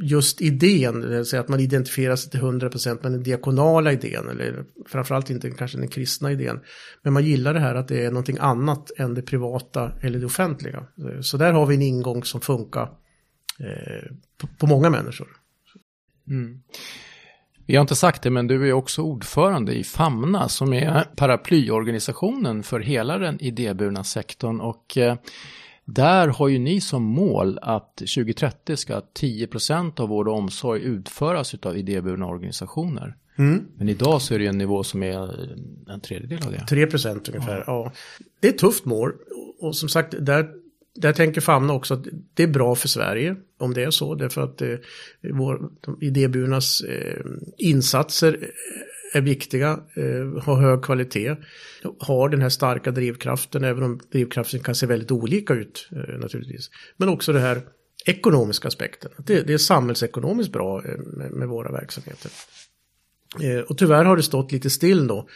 just 0.00 0.40
idén, 0.40 1.00
det 1.00 1.08
vill 1.08 1.24
säga 1.24 1.40
att 1.40 1.48
man 1.48 1.60
identifierar 1.60 2.16
sig 2.16 2.30
till 2.30 2.40
100% 2.40 3.02
med 3.02 3.12
den 3.12 3.22
diakonala 3.22 3.92
idén, 3.92 4.28
eller 4.28 4.64
framförallt 4.86 5.30
inte 5.30 5.50
kanske 5.50 5.78
den 5.78 5.88
kristna 5.88 6.32
idén. 6.32 6.60
Men 7.02 7.12
man 7.12 7.24
gillar 7.24 7.54
det 7.54 7.60
här 7.60 7.74
att 7.74 7.88
det 7.88 8.04
är 8.04 8.10
någonting 8.10 8.36
annat 8.40 8.90
än 8.98 9.14
det 9.14 9.22
privata 9.22 9.92
eller 10.00 10.18
det 10.18 10.26
offentliga. 10.26 10.86
Så 11.20 11.36
där 11.36 11.52
har 11.52 11.66
vi 11.66 11.74
en 11.74 11.82
ingång 11.82 12.24
som 12.24 12.40
funkar 12.40 12.82
eh, 13.60 14.10
på, 14.40 14.46
på, 14.58 14.66
många 14.66 14.90
människor. 14.90 15.28
Mm. 16.28 16.60
Vi 17.66 17.76
har 17.76 17.80
inte 17.80 17.96
sagt 17.96 18.22
det, 18.22 18.30
men 18.30 18.46
du 18.46 18.68
är 18.68 18.72
också 18.72 19.02
ordförande 19.02 19.74
i 19.74 19.84
Famna 19.84 20.48
som 20.48 20.72
är 20.72 21.04
paraplyorganisationen 21.16 22.62
för 22.62 22.80
hela 22.80 23.18
den 23.18 23.40
idéburna 23.40 24.04
sektorn. 24.04 24.60
Och 24.60 24.98
eh, 24.98 25.16
där 25.86 26.28
har 26.28 26.48
ju 26.48 26.58
ni 26.58 26.80
som 26.80 27.02
mål 27.02 27.58
att 27.62 27.96
2030 27.96 28.76
ska 28.76 29.00
10% 29.00 30.00
av 30.00 30.08
vård 30.08 30.28
och 30.28 30.34
omsorg 30.34 30.82
utföras 30.82 31.54
av 31.54 31.76
idéburna 31.78 32.26
organisationer. 32.26 33.16
Mm. 33.38 33.66
Men 33.76 33.88
idag 33.88 34.22
så 34.22 34.34
är 34.34 34.38
det 34.38 34.46
en 34.46 34.58
nivå 34.58 34.84
som 34.84 35.02
är 35.02 35.50
en 35.90 36.00
tredjedel 36.00 36.38
av 36.46 36.52
det. 36.52 36.58
3% 36.58 37.30
ungefär, 37.30 37.56
ja. 37.56 37.64
ja. 37.66 37.92
Det 38.40 38.48
är 38.48 38.52
ett 38.52 38.58
tufft 38.58 38.84
mål. 38.84 39.12
Och 39.60 39.76
som 39.76 39.88
sagt, 39.88 40.14
där, 40.20 40.50
där 40.96 41.12
tänker 41.12 41.40
Famna 41.40 41.72
också 41.72 41.94
att 41.94 42.06
det 42.34 42.42
är 42.42 42.46
bra 42.46 42.74
för 42.74 42.88
Sverige 42.88 43.36
om 43.58 43.74
det 43.74 43.82
är 43.82 43.90
så. 43.90 44.14
Därför 44.14 44.42
att 44.42 44.62
eh, 44.62 44.74
vår, 45.32 45.70
de 45.80 46.02
idéburnas 46.02 46.80
eh, 46.80 47.24
insatser 47.58 48.38
eh, 48.42 49.18
är 49.18 49.20
viktiga, 49.20 49.80
eh, 49.96 50.42
har 50.42 50.60
hög 50.60 50.82
kvalitet, 50.82 51.36
har 52.00 52.28
den 52.28 52.42
här 52.42 52.48
starka 52.48 52.90
drivkraften, 52.90 53.64
även 53.64 53.82
om 53.82 54.00
drivkraften 54.12 54.60
kan 54.60 54.74
se 54.74 54.86
väldigt 54.86 55.10
olika 55.10 55.54
ut 55.54 55.88
eh, 55.92 56.18
naturligtvis. 56.18 56.70
Men 56.96 57.08
också 57.08 57.32
det 57.32 57.40
här 57.40 57.62
ekonomiska 58.06 58.68
aspekten. 58.68 59.10
Det, 59.18 59.42
det 59.42 59.52
är 59.52 59.58
samhällsekonomiskt 59.58 60.52
bra 60.52 60.84
eh, 60.84 60.98
med, 60.98 61.30
med, 61.32 61.48
våra 61.48 61.72
verksamheter. 61.72 62.30
Eh, 63.42 63.60
och 63.60 63.78
tyvärr 63.78 64.04
har 64.04 64.16
det 64.16 64.22
stått 64.22 64.52
lite 64.52 64.70
still 64.70 65.06
då. 65.06 65.28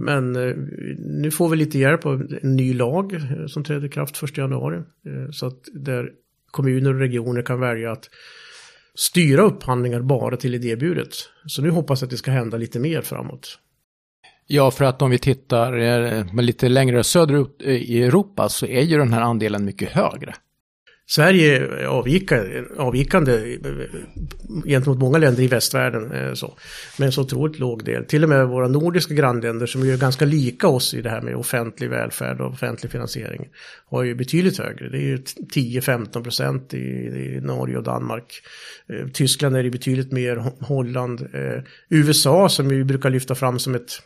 Men 0.00 0.36
eh, 0.36 0.56
nu 0.98 1.30
får 1.30 1.48
vi 1.48 1.56
lite 1.56 1.78
hjälp 1.78 2.06
av 2.06 2.22
en 2.42 2.56
ny 2.56 2.74
lag 2.74 3.14
eh, 3.14 3.46
som 3.46 3.64
träder 3.64 3.86
i 3.86 3.90
kraft 3.90 4.22
1 4.22 4.36
januari. 4.36 4.76
Eh, 4.76 5.30
så 5.30 5.46
att 5.46 5.60
där 5.72 6.10
kommuner 6.50 6.94
och 6.94 7.00
regioner 7.00 7.42
kan 7.42 7.60
välja 7.60 7.92
att 7.92 8.10
styra 8.94 9.42
upphandlingar 9.42 10.00
bara 10.00 10.36
till 10.36 10.54
idéburet. 10.54 11.08
Så 11.46 11.62
nu 11.62 11.70
hoppas 11.70 12.00
jag 12.00 12.06
att 12.06 12.10
det 12.10 12.16
ska 12.16 12.30
hända 12.30 12.56
lite 12.56 12.78
mer 12.78 13.00
framåt. 13.00 13.58
Ja, 14.46 14.70
för 14.70 14.84
att 14.84 15.02
om 15.02 15.10
vi 15.10 15.18
tittar 15.18 16.42
lite 16.42 16.68
längre 16.68 17.04
söderut 17.04 17.62
i 17.62 18.02
Europa 18.02 18.48
så 18.48 18.66
är 18.66 18.82
ju 18.82 18.98
den 18.98 19.12
här 19.12 19.20
andelen 19.20 19.64
mycket 19.64 19.88
högre. 19.88 20.34
Sverige 21.10 21.56
är 21.56 21.84
avvikande 22.76 23.32
eh, 23.32 23.70
gentemot 24.64 24.98
många 24.98 25.18
länder 25.18 25.42
i 25.42 25.46
västvärlden. 25.46 26.12
Eh, 26.12 26.34
så. 26.34 26.54
Men 26.98 27.12
så 27.12 27.22
otroligt 27.22 27.58
låg 27.58 27.84
del. 27.84 28.04
Till 28.04 28.22
och 28.22 28.28
med 28.28 28.48
våra 28.48 28.68
nordiska 28.68 29.14
grannländer 29.14 29.66
som 29.66 29.82
är 29.82 29.96
ganska 29.96 30.24
lika 30.24 30.68
oss 30.68 30.94
i 30.94 31.02
det 31.02 31.10
här 31.10 31.20
med 31.20 31.36
offentlig 31.36 31.90
välfärd 31.90 32.40
och 32.40 32.50
offentlig 32.50 32.92
finansiering. 32.92 33.48
Har 33.86 34.02
ju 34.02 34.14
betydligt 34.14 34.58
högre. 34.58 34.88
Det 34.88 34.96
är 34.96 35.06
ju 35.06 35.16
10-15 35.16 36.22
procent 36.22 36.74
i, 36.74 36.78
i 36.78 37.40
Norge 37.42 37.76
och 37.76 37.84
Danmark. 37.84 38.42
Eh, 38.88 39.08
Tyskland 39.08 39.56
är 39.56 39.62
det 39.62 39.70
betydligt 39.70 40.12
mer. 40.12 40.44
Holland. 40.60 41.28
USA 41.88 42.48
som 42.48 42.68
vi 42.68 42.84
brukar 42.84 43.10
lyfta 43.10 43.34
fram 43.34 43.58
som 43.58 43.74
ett 43.74 44.02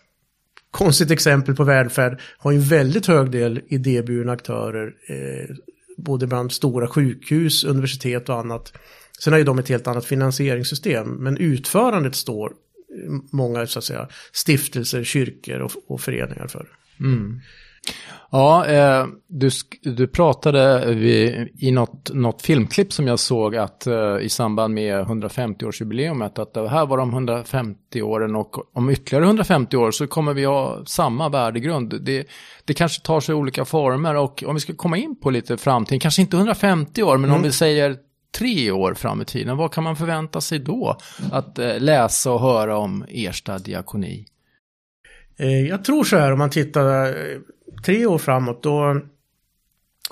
konstigt 0.70 1.10
exempel 1.10 1.54
på 1.54 1.64
välfärd 1.64 2.20
har 2.38 2.52
ju 2.52 2.58
en 2.58 2.64
väldigt 2.64 3.06
hög 3.06 3.30
del 3.30 3.60
idéburna 3.68 4.32
aktörer. 4.32 4.94
Eh, 5.08 5.54
både 5.96 6.26
bland 6.26 6.52
stora 6.52 6.88
sjukhus, 6.88 7.64
universitet 7.64 8.28
och 8.28 8.38
annat. 8.38 8.72
Sen 9.18 9.32
har 9.32 9.38
ju 9.38 9.44
de 9.44 9.58
ett 9.58 9.68
helt 9.68 9.86
annat 9.86 10.04
finansieringssystem. 10.04 11.08
Men 11.08 11.36
utförandet 11.36 12.14
står 12.14 12.52
många 13.32 13.66
så 13.66 13.78
att 13.78 13.84
säga, 13.84 14.08
stiftelser, 14.32 15.04
kyrkor 15.04 15.58
och, 15.60 15.72
och 15.86 16.00
föreningar 16.00 16.46
för. 16.46 16.68
Mm. 17.00 17.40
Ja, 18.30 18.66
eh, 18.66 19.06
du, 19.28 19.50
du 19.82 20.06
pratade 20.06 20.94
vid, 20.94 21.48
i 21.58 21.70
något, 21.70 22.10
något 22.14 22.42
filmklipp 22.42 22.92
som 22.92 23.06
jag 23.06 23.18
såg 23.18 23.56
att 23.56 23.86
eh, 23.86 24.16
i 24.20 24.28
samband 24.28 24.74
med 24.74 25.04
150-årsjubileumet 25.04 26.40
att 26.40 26.54
det 26.54 26.68
här 26.68 26.86
var 26.86 26.98
de 26.98 27.10
150 27.10 28.02
åren 28.02 28.36
och 28.36 28.76
om 28.76 28.90
ytterligare 28.90 29.24
150 29.24 29.76
år 29.76 29.90
så 29.90 30.06
kommer 30.06 30.34
vi 30.34 30.44
ha 30.44 30.82
samma 30.86 31.28
värdegrund. 31.28 31.94
Det, 32.02 32.26
det 32.64 32.74
kanske 32.74 33.02
tar 33.02 33.20
sig 33.20 33.34
olika 33.34 33.64
former 33.64 34.14
och 34.14 34.44
om 34.46 34.54
vi 34.54 34.60
ska 34.60 34.74
komma 34.74 34.96
in 34.96 35.20
på 35.20 35.30
lite 35.30 35.56
framtiden, 35.56 36.00
kanske 36.00 36.22
inte 36.22 36.36
150 36.36 37.02
år 37.02 37.16
men 37.18 37.30
om 37.30 37.42
vi 37.42 37.52
säger 37.52 37.96
tre 38.38 38.70
år 38.70 38.94
fram 38.94 39.22
i 39.22 39.24
tiden, 39.24 39.56
vad 39.56 39.72
kan 39.72 39.84
man 39.84 39.96
förvänta 39.96 40.40
sig 40.40 40.58
då 40.58 40.96
att 41.32 41.58
eh, 41.58 41.78
läsa 41.80 42.32
och 42.32 42.40
höra 42.40 42.76
om 42.76 43.04
Ersta 43.08 43.58
diakoni? 43.58 44.26
Eh, 45.38 45.60
Jag 45.68 45.84
tror 45.84 46.04
så 46.04 46.16
här 46.16 46.32
om 46.32 46.38
man 46.38 46.50
tittar 46.50 47.06
eh, 47.06 47.38
tre 47.84 48.06
år 48.06 48.18
framåt 48.18 48.62
då 48.62 49.00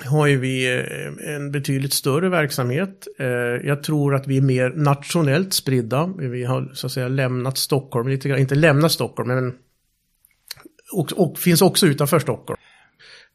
har 0.05 0.27
ju 0.27 0.39
vi 0.39 0.77
eh, 0.77 1.35
en 1.35 1.51
betydligt 1.51 1.93
större 1.93 2.29
verksamhet. 2.29 3.07
Eh, 3.19 3.27
jag 3.67 3.83
tror 3.83 4.15
att 4.15 4.27
vi 4.27 4.37
är 4.37 4.41
mer 4.41 4.69
nationellt 4.69 5.53
spridda. 5.53 6.13
Vi 6.17 6.43
har 6.43 6.71
så 6.73 6.87
att 6.87 6.93
säga 6.93 7.07
lämnat 7.07 7.57
Stockholm 7.57 8.07
lite 8.07 8.29
grann, 8.29 8.39
inte 8.39 8.55
lämnat 8.55 8.91
Stockholm 8.91 9.27
men 9.27 9.53
och, 10.93 11.11
och 11.11 11.39
finns 11.39 11.61
också 11.61 11.87
utanför 11.87 12.19
Stockholm. 12.19 12.59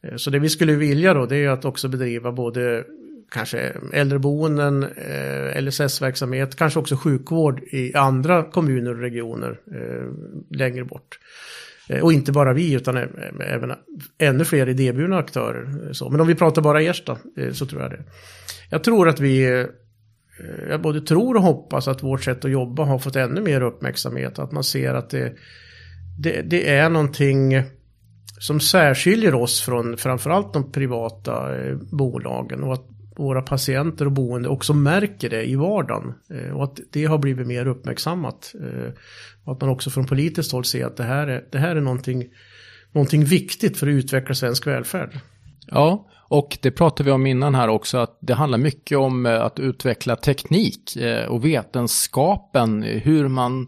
Eh, 0.03 0.15
så 0.15 0.29
det 0.29 0.39
vi 0.39 0.49
skulle 0.49 0.73
vilja 0.73 1.13
då 1.13 1.25
det 1.25 1.37
är 1.37 1.49
att 1.49 1.65
också 1.65 1.87
bedriva 1.87 2.31
både 2.31 2.83
kanske 3.31 3.73
äldreboenden, 3.93 4.85
LSS-verksamhet, 5.55 6.55
kanske 6.55 6.79
också 6.79 6.95
sjukvård 6.95 7.63
i 7.63 7.95
andra 7.95 8.43
kommuner 8.43 8.91
och 8.91 8.99
regioner 8.99 9.59
längre 10.49 10.85
bort. 10.85 11.19
Eh, 11.89 12.03
och 12.03 12.13
inte 12.13 12.31
bara 12.31 12.53
vi 12.53 12.73
utan 12.73 12.97
även 13.39 13.71
ännu 14.17 14.45
fler 14.45 14.69
idéburna 14.69 15.17
aktörer. 15.17 15.87
Eh, 15.87 15.91
så. 15.91 16.09
Men 16.09 16.21
om 16.21 16.27
vi 16.27 16.35
pratar 16.35 16.61
bara 16.61 16.81
Ersta 16.81 17.17
eh, 17.37 17.51
så 17.51 17.65
tror 17.65 17.81
jag 17.81 17.91
det. 17.91 18.03
Jag 18.69 18.83
tror 18.83 19.09
att 19.09 19.19
vi, 19.19 19.65
jag 20.69 20.81
både 20.81 21.01
tror 21.01 21.35
och 21.35 21.43
hoppas 21.43 21.87
att 21.87 22.03
vårt 22.03 22.23
sätt 22.23 22.45
att 22.45 22.51
jobba 22.51 22.83
har 22.83 22.99
fått 22.99 23.15
ännu 23.15 23.41
mer 23.41 23.61
uppmärksamhet. 23.61 24.39
Att 24.39 24.51
man 24.51 24.63
ser 24.63 24.93
att 24.93 25.09
det, 25.09 25.33
det, 26.19 26.41
det 26.41 26.69
är 26.69 26.89
någonting 26.89 27.63
som 28.39 28.59
särskiljer 28.59 29.33
oss 29.33 29.61
från 29.61 29.97
framförallt 29.97 30.53
de 30.53 30.71
privata 30.71 31.49
bolagen. 31.91 32.63
Och 32.63 32.73
att 32.73 32.85
våra 33.19 33.41
patienter 33.41 34.05
och 34.05 34.11
boende 34.11 34.49
också 34.49 34.73
märker 34.73 35.29
det 35.29 35.43
i 35.43 35.55
vardagen. 35.55 36.13
Eh, 36.29 36.57
och 36.57 36.63
att 36.63 36.79
det 36.91 37.05
har 37.05 37.17
blivit 37.17 37.47
mer 37.47 37.67
uppmärksammat. 37.67 38.53
Eh, 38.61 38.93
och 39.43 39.53
att 39.53 39.61
man 39.61 39.69
också 39.69 39.89
från 39.89 40.05
politiskt 40.05 40.51
håll 40.51 40.65
ser 40.65 40.85
att 40.85 40.97
det 40.97 41.03
här 41.03 41.27
är, 41.27 41.45
det 41.51 41.57
här 41.57 41.75
är 41.75 41.81
någonting, 41.81 42.25
någonting 42.91 43.25
viktigt 43.25 43.77
för 43.77 43.87
att 43.87 43.91
utveckla 43.91 44.35
svensk 44.35 44.67
välfärd. 44.67 45.19
Ja, 45.67 46.07
och 46.27 46.57
det 46.61 46.71
pratade 46.71 47.03
vi 47.03 47.11
om 47.11 47.25
innan 47.25 47.55
här 47.55 47.67
också, 47.67 47.97
att 47.97 48.17
det 48.21 48.33
handlar 48.33 48.57
mycket 48.57 48.97
om 48.97 49.25
eh, 49.25 49.41
att 49.41 49.59
utveckla 49.59 50.15
teknik 50.15 50.95
eh, 50.95 51.25
och 51.25 51.45
vetenskapen, 51.45 52.83
eh, 52.83 53.01
hur 53.01 53.27
man 53.27 53.67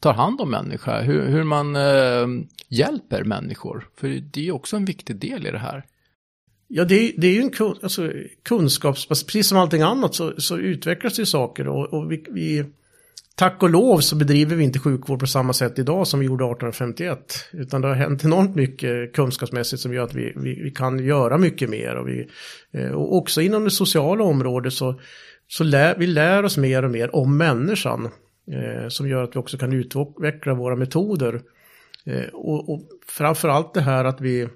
tar 0.00 0.14
hand 0.14 0.40
om 0.40 0.50
människa, 0.50 1.00
hur, 1.00 1.28
hur 1.28 1.44
man 1.44 1.76
eh, 1.76 2.44
hjälper 2.68 3.24
människor. 3.24 3.88
För 3.96 4.08
det 4.08 4.40
är 4.40 4.44
ju 4.44 4.52
också 4.52 4.76
en 4.76 4.84
viktig 4.84 5.16
del 5.16 5.46
i 5.46 5.50
det 5.50 5.58
här. 5.58 5.84
Ja, 6.74 6.84
det, 6.84 6.94
är- 6.94 7.12
det 7.16 7.26
är 7.26 7.32
ju 7.32 7.40
en 7.40 7.50
kun, 7.50 7.74
alltså, 7.82 8.12
kunskaps... 8.42 9.06
Precis 9.08 9.48
som 9.48 9.58
allting 9.58 9.82
annat 9.82 10.14
så, 10.14 10.40
så 10.40 10.58
utvecklas 10.58 11.16
det 11.16 11.22
ju 11.22 11.26
saker. 11.26 11.68
Och, 11.68 11.94
och 11.94 12.12
vi, 12.12 12.24
vi, 12.30 12.64
tack 13.34 13.62
och 13.62 13.70
lov 13.70 13.98
så 13.98 14.16
bedriver 14.16 14.56
vi 14.56 14.64
inte 14.64 14.78
sjukvård 14.78 15.20
på 15.20 15.26
samma 15.26 15.52
sätt 15.52 15.78
idag 15.78 16.06
som 16.06 16.20
vi 16.20 16.26
gjorde 16.26 16.44
1851. 16.44 17.18
Utan 17.52 17.80
det 17.80 17.88
har 17.88 17.94
hänt 17.94 18.24
enormt 18.24 18.56
mycket 18.56 19.12
kunskapsmässigt 19.14 19.82
som 19.82 19.94
gör 19.94 20.04
att 20.04 20.14
vi, 20.14 20.32
vi, 20.36 20.62
vi 20.62 20.70
kan 20.70 20.98
göra 20.98 21.38
mycket 21.38 21.70
mer. 21.70 21.94
Och, 21.96 22.08
vi, 22.08 22.28
eh, 22.72 22.90
och 22.90 23.16
också 23.16 23.40
inom 23.40 23.64
det 23.64 23.70
sociala 23.70 24.24
området 24.24 24.72
så, 24.72 25.00
så 25.48 25.64
lär, 25.64 25.96
vi 25.98 26.06
lär 26.06 26.44
oss 26.44 26.56
mer 26.56 26.84
och 26.84 26.90
mer 26.90 27.16
om 27.16 27.36
människan. 27.36 28.08
Eh, 28.52 28.88
som 28.88 29.08
gör 29.08 29.22
att 29.24 29.36
vi 29.36 29.40
också 29.40 29.58
kan 29.58 29.72
utveckla 29.72 30.54
våra 30.54 30.76
metoder. 30.76 31.40
Eh, 32.06 32.26
och, 32.32 32.70
och 32.72 32.80
framförallt 33.08 33.74
det 33.74 33.80
här 33.80 34.04
att 34.04 34.20
vi 34.20 34.48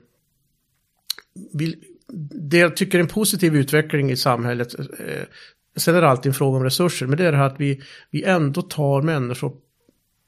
vi, 1.59 1.77
det 2.51 2.59
jag 2.59 2.77
tycker 2.77 2.99
är 2.99 3.03
en 3.03 3.09
positiv 3.09 3.57
utveckling 3.57 4.11
i 4.11 4.17
samhället, 4.17 4.79
eh, 4.79 5.25
sen 5.77 5.95
är 5.95 6.01
det 6.01 6.09
alltid 6.09 6.31
en 6.31 6.35
fråga 6.35 6.57
om 6.57 6.65
resurser, 6.65 7.07
men 7.07 7.19
det 7.19 7.27
är 7.27 7.33
det 7.33 7.39
här 7.39 7.47
att 7.47 7.61
vi, 7.61 7.83
vi 8.11 8.25
ändå 8.25 8.63
tar 8.63 9.03
människor 9.03 9.53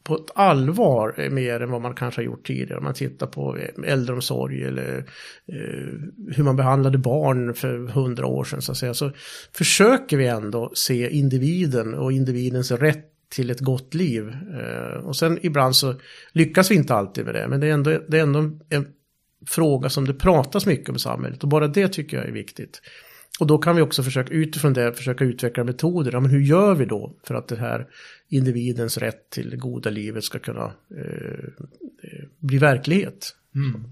på 0.09 0.15
ett 0.15 0.31
allvar 0.35 1.15
eh, 1.17 1.31
mer 1.31 1.61
än 1.61 1.71
vad 1.71 1.83
man 1.83 1.95
kanske 1.95 2.21
har 2.21 2.25
gjort 2.25 2.47
tidigare. 2.47 2.79
Om 2.79 2.85
man 2.85 2.95
tittar 2.95 3.27
på 3.27 3.57
eh, 3.57 3.93
äldreomsorg 3.93 4.63
eller 4.63 4.99
eh, 5.53 6.35
hur 6.37 6.43
man 6.43 6.57
behandlade 6.57 6.99
barn 6.99 7.55
för 7.55 7.79
hundra 7.79 8.27
år 8.27 8.45
sedan 8.45 8.63
så 8.63 8.73
att 8.73 8.79
säga. 8.79 8.95
Så 8.95 9.11
försöker 9.53 10.17
vi 10.17 10.27
ändå 10.27 10.73
se 10.75 11.11
individen 11.11 11.95
och 11.95 12.13
individens 12.13 12.71
rätt 12.71 13.05
till 13.29 13.51
ett 13.51 13.61
gott 13.61 13.95
liv. 13.95 14.29
Eh, 14.29 15.07
och 15.07 15.17
sen 15.17 15.39
ibland 15.43 15.77
så 15.77 15.95
lyckas 16.33 16.71
vi 16.71 16.75
inte 16.75 16.95
alltid 16.95 17.25
med 17.25 17.35
det, 17.35 17.49
men 17.49 17.61
det 17.61 17.67
är 17.67 17.73
ändå, 17.73 17.99
det 18.09 18.19
är 18.19 18.23
ändå 18.23 18.39
en 18.69 18.87
fråga 19.47 19.89
som 19.89 20.05
det 20.07 20.15
pratas 20.15 20.67
mycket 20.67 20.89
om 20.89 20.97
i 20.97 20.99
samhället 20.99 21.43
och 21.43 21.49
bara 21.49 21.69
det 21.69 21.89
tycker 21.89 22.17
jag 22.17 22.27
är 22.27 22.33
viktigt. 22.33 22.81
Och 23.41 23.47
då 23.47 23.59
kan 23.59 23.77
vi 23.77 23.83
också 23.83 24.03
försöka 24.03 24.35
utifrån 24.35 24.73
det 24.73 24.93
försöka 24.93 25.25
utveckla 25.25 25.65
metoder. 25.65 26.13
Ja, 26.13 26.21
men 26.21 26.31
hur 26.31 26.41
gör 26.41 26.75
vi 26.75 26.85
då 26.85 27.17
för 27.27 27.35
att 27.35 27.49
det 27.49 27.57
här 27.57 27.87
individens 28.29 28.99
rätt 28.99 29.31
till 29.31 29.51
det 29.51 29.57
goda 29.57 29.91
livet 29.91 30.25
ska 30.25 30.39
kunna 30.39 30.73
eh, 30.97 31.45
eh 32.03 32.25
bli 32.39 32.59
verklighet? 32.59 33.35
Mm. 33.55 33.85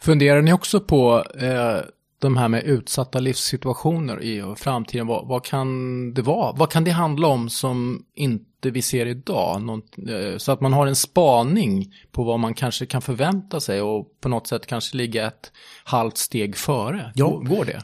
Funderar 0.00 0.42
ni 0.42 0.52
också 0.52 0.80
på 0.80 1.24
eh, 1.38 1.78
de 2.18 2.36
här 2.36 2.48
med 2.48 2.64
utsatta 2.64 3.20
livssituationer 3.20 4.22
i 4.22 4.54
framtiden? 4.56 5.06
Vad, 5.06 5.28
vad 5.28 5.44
kan 5.44 6.14
det 6.14 6.22
vara? 6.22 6.52
Vad 6.52 6.70
kan 6.70 6.84
det 6.84 6.90
handla 6.90 7.28
om 7.28 7.48
som 7.48 8.04
inte 8.14 8.70
vi 8.70 8.82
ser 8.82 9.06
idag? 9.06 9.62
Någon, 9.62 9.82
eh, 10.08 10.36
så 10.36 10.52
att 10.52 10.60
man 10.60 10.72
har 10.72 10.86
en 10.86 10.96
spaning 10.96 11.94
på 12.12 12.24
vad 12.24 12.40
man 12.40 12.54
kanske 12.54 12.86
kan 12.86 13.02
förvänta 13.02 13.60
sig 13.60 13.80
och 13.82 14.20
på 14.20 14.28
något 14.28 14.46
sätt 14.46 14.66
kanske 14.66 14.96
ligga 14.96 15.26
ett 15.26 15.52
halvt 15.84 16.16
steg 16.16 16.56
före. 16.56 17.12
Ja. 17.14 17.26
Går- 17.28 17.44
Går 17.44 17.64
det? 17.64 17.82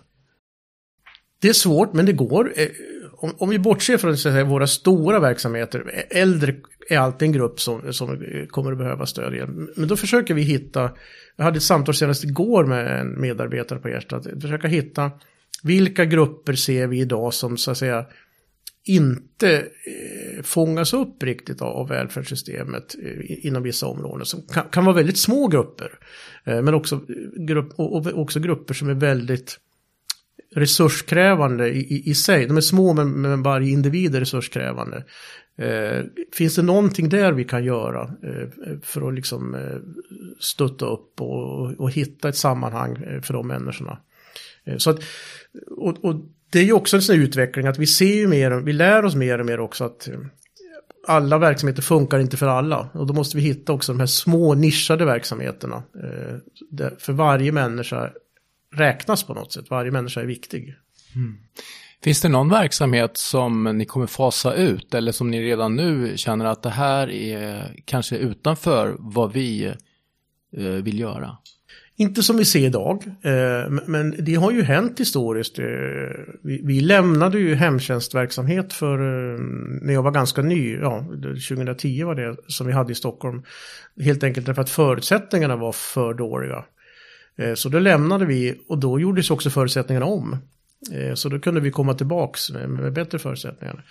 Det 1.40 1.48
är 1.48 1.52
svårt, 1.52 1.92
men 1.92 2.06
det 2.06 2.12
går. 2.12 2.52
Om, 3.22 3.34
om 3.38 3.48
vi 3.48 3.58
bortser 3.58 3.98
från 3.98 4.16
så 4.16 4.28
att 4.28 4.34
säga, 4.34 4.44
våra 4.44 4.66
stora 4.66 5.20
verksamheter, 5.20 6.04
äldre 6.10 6.54
är 6.88 6.98
alltid 6.98 7.26
en 7.26 7.32
grupp 7.32 7.60
som, 7.60 7.92
som 7.92 8.24
kommer 8.48 8.72
att 8.72 8.78
behöva 8.78 9.06
stöd 9.06 9.34
igen. 9.34 9.68
Men 9.76 9.88
då 9.88 9.96
försöker 9.96 10.34
vi 10.34 10.42
hitta, 10.42 10.90
jag 11.36 11.44
hade 11.44 11.56
ett 11.56 11.62
samtal 11.62 11.94
senast 11.94 12.24
igår 12.24 12.64
med 12.64 13.00
en 13.00 13.20
medarbetare 13.20 13.78
på 13.78 13.88
Ersta, 13.88 14.16
att 14.16 14.26
försöka 14.40 14.68
hitta 14.68 15.10
vilka 15.62 16.04
grupper 16.04 16.52
ser 16.52 16.86
vi 16.86 17.00
idag 17.00 17.34
som 17.34 17.56
så 17.56 17.70
att 17.70 17.78
säga 17.78 18.06
inte 18.84 19.56
eh, 19.56 20.42
fångas 20.42 20.94
upp 20.94 21.22
riktigt 21.22 21.62
av, 21.62 21.68
av 21.68 21.88
välfärdssystemet 21.88 22.94
eh, 23.02 23.46
inom 23.46 23.62
vissa 23.62 23.86
områden. 23.86 24.26
Som 24.26 24.42
kan, 24.42 24.68
kan 24.68 24.84
vara 24.84 24.96
väldigt 24.96 25.18
små 25.18 25.48
grupper. 25.48 25.90
Eh, 26.44 26.62
men 26.62 26.74
också, 26.74 27.00
grupp, 27.48 27.72
och, 27.76 27.96
och 27.96 28.18
också 28.18 28.40
grupper 28.40 28.74
som 28.74 28.88
är 28.88 28.94
väldigt 28.94 29.58
resurskrävande 30.54 31.68
i, 31.68 31.78
i, 31.78 32.10
i 32.10 32.14
sig. 32.14 32.46
De 32.46 32.56
är 32.56 32.60
små 32.60 32.92
men, 32.92 33.20
men 33.20 33.42
varje 33.42 33.70
individ 33.70 34.14
är 34.14 34.20
resurskrävande. 34.20 35.04
Eh, 35.58 36.04
finns 36.32 36.56
det 36.56 36.62
någonting 36.62 37.08
där 37.08 37.32
vi 37.32 37.44
kan 37.44 37.64
göra 37.64 38.02
eh, 38.02 38.48
för 38.82 39.08
att 39.08 39.14
liksom 39.14 39.54
eh, 39.54 39.78
stötta 40.40 40.86
upp 40.86 41.20
och, 41.20 41.80
och 41.80 41.90
hitta 41.90 42.28
ett 42.28 42.36
sammanhang 42.36 42.96
eh, 42.96 43.20
för 43.20 43.34
de 43.34 43.48
människorna? 43.48 43.98
Eh, 44.64 44.76
så 44.76 44.90
att, 44.90 44.98
och, 45.76 46.04
och 46.04 46.14
det 46.52 46.58
är 46.58 46.64
ju 46.64 46.72
också 46.72 46.96
en 46.96 47.02
sån 47.02 47.16
här 47.16 47.22
utveckling 47.22 47.66
att 47.66 47.78
vi 47.78 47.86
ser 47.86 48.14
ju 48.14 48.26
mer, 48.26 48.50
vi 48.50 48.72
lär 48.72 49.04
oss 49.04 49.14
mer 49.14 49.38
och 49.38 49.46
mer 49.46 49.60
också 49.60 49.84
att 49.84 50.08
eh, 50.08 50.14
alla 51.06 51.38
verksamheter 51.38 51.82
funkar 51.82 52.18
inte 52.18 52.36
för 52.36 52.46
alla. 52.46 52.88
Och 52.92 53.06
då 53.06 53.14
måste 53.14 53.36
vi 53.36 53.42
hitta 53.42 53.72
också 53.72 53.92
de 53.92 54.00
här 54.00 54.06
små 54.06 54.54
nischade 54.54 55.04
verksamheterna. 55.04 55.76
Eh, 55.76 56.36
där 56.70 56.96
för 56.98 57.12
varje 57.12 57.52
människa 57.52 58.10
räknas 58.72 59.24
på 59.24 59.34
något 59.34 59.52
sätt. 59.52 59.64
Varje 59.70 59.90
människa 59.90 60.20
är 60.20 60.26
viktig. 60.26 60.74
Finns 62.04 62.20
det 62.20 62.28
någon 62.28 62.48
verksamhet 62.48 63.16
som 63.16 63.64
ni 63.78 63.84
kommer 63.84 64.06
fasa 64.06 64.54
ut 64.54 64.94
eller 64.94 65.12
som 65.12 65.30
ni 65.30 65.42
redan 65.42 65.76
nu 65.76 66.16
känner 66.16 66.44
att 66.44 66.62
det 66.62 66.70
här 66.70 67.10
är 67.10 67.76
kanske 67.84 68.16
utanför 68.16 68.96
vad 68.98 69.32
vi 69.32 69.64
eh, 70.56 70.64
vill 70.64 71.00
göra? 71.00 71.36
Inte 71.96 72.22
som 72.22 72.36
vi 72.36 72.44
ser 72.44 72.66
idag, 72.66 73.04
eh, 73.06 73.70
men 73.86 74.24
det 74.24 74.34
har 74.34 74.52
ju 74.52 74.62
hänt 74.62 75.00
historiskt. 75.00 75.58
Eh, 75.58 75.64
vi 76.42 76.80
lämnade 76.80 77.38
ju 77.38 77.54
hemtjänstverksamhet 77.54 78.72
för 78.72 78.98
när 79.84 79.92
jag 79.92 80.02
var 80.02 80.10
ganska 80.10 80.42
ny, 80.42 80.76
ja 80.76 81.06
2010 81.48 82.04
var 82.04 82.14
det 82.14 82.36
som 82.46 82.66
vi 82.66 82.72
hade 82.72 82.92
i 82.92 82.94
Stockholm. 82.94 83.42
Helt 84.00 84.24
enkelt 84.24 84.46
därför 84.46 84.62
att 84.62 84.70
förutsättningarna 84.70 85.56
var 85.56 85.72
för 85.72 86.14
dåliga. 86.14 86.64
Eh, 87.38 87.54
så 87.54 87.68
då 87.68 87.78
lämnade 87.78 88.26
vi 88.26 88.60
och 88.68 88.78
då 88.78 89.00
gjordes 89.00 89.30
också 89.30 89.50
förutsättningarna 89.50 90.06
om. 90.06 90.36
Eh, 90.92 91.14
så 91.14 91.28
då 91.28 91.38
kunde 91.38 91.60
vi 91.60 91.70
komma 91.70 91.94
tillbaks 91.94 92.50
med, 92.50 92.92
bättre 92.92 93.18
förutsättningar. 93.18 93.84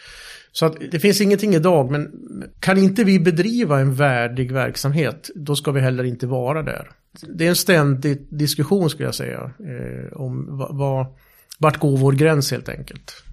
Så 0.52 0.66
att 0.66 0.76
det 0.92 1.00
finns 1.00 1.22
ingenting 1.22 1.54
idag, 1.54 1.92
men 1.92 2.12
kan 2.60 2.78
inte 2.78 3.04
vi 3.04 3.20
bedriva 3.20 3.80
en 3.80 3.96
värdig 3.96 4.52
verksamhet, 4.52 5.30
då 5.36 5.56
ska 5.56 5.72
vi 5.72 5.80
heller 5.80 6.04
inte 6.04 6.28
vara 6.28 6.64
där. 6.64 6.90
Det 7.28 7.46
är 7.46 7.50
en 7.50 7.56
ständig 7.56 8.28
diskussion 8.30 8.90
skulle 8.90 9.08
jag 9.08 9.16
säga, 9.16 9.52
eh, 9.60 10.14
om 10.14 10.48
vad, 10.78 11.06
vart 11.60 11.80
går 11.80 11.98
vår 11.98 12.12
gräns 12.12 12.52
helt 12.52 12.70
enkelt. 12.70 13.24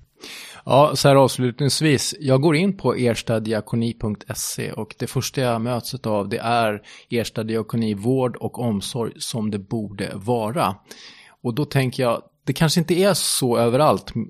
Ja, 0.71 0.97
så 0.97 1.09
här 1.09 1.17
avslutningsvis. 1.17 2.15
Jag 2.21 2.41
går 2.41 2.57
in 2.57 2.77
på 2.77 2.97
erstadiakoni.se 2.97 4.73
och 4.73 4.95
det 4.99 5.07
första 5.07 5.41
jag 5.41 5.61
möts 5.61 5.95
av 5.95 6.29
det 6.29 6.39
är 6.39 6.83
Ersta 7.11 7.43
diakoni 7.43 7.95
vård 7.95 8.37
och 8.37 8.59
omsorg 8.59 9.13
som 9.17 9.51
det 9.51 9.59
borde 9.59 10.13
vara. 10.15 10.77
Och 11.43 11.55
då 11.55 11.65
tänker 11.65 12.03
jag, 12.03 12.23
det 12.45 12.53
kanske 12.53 12.81
inte 12.81 12.95
är 12.95 13.15
så 13.15 13.59
överallt. 13.59 14.17
Eh, 14.17 14.23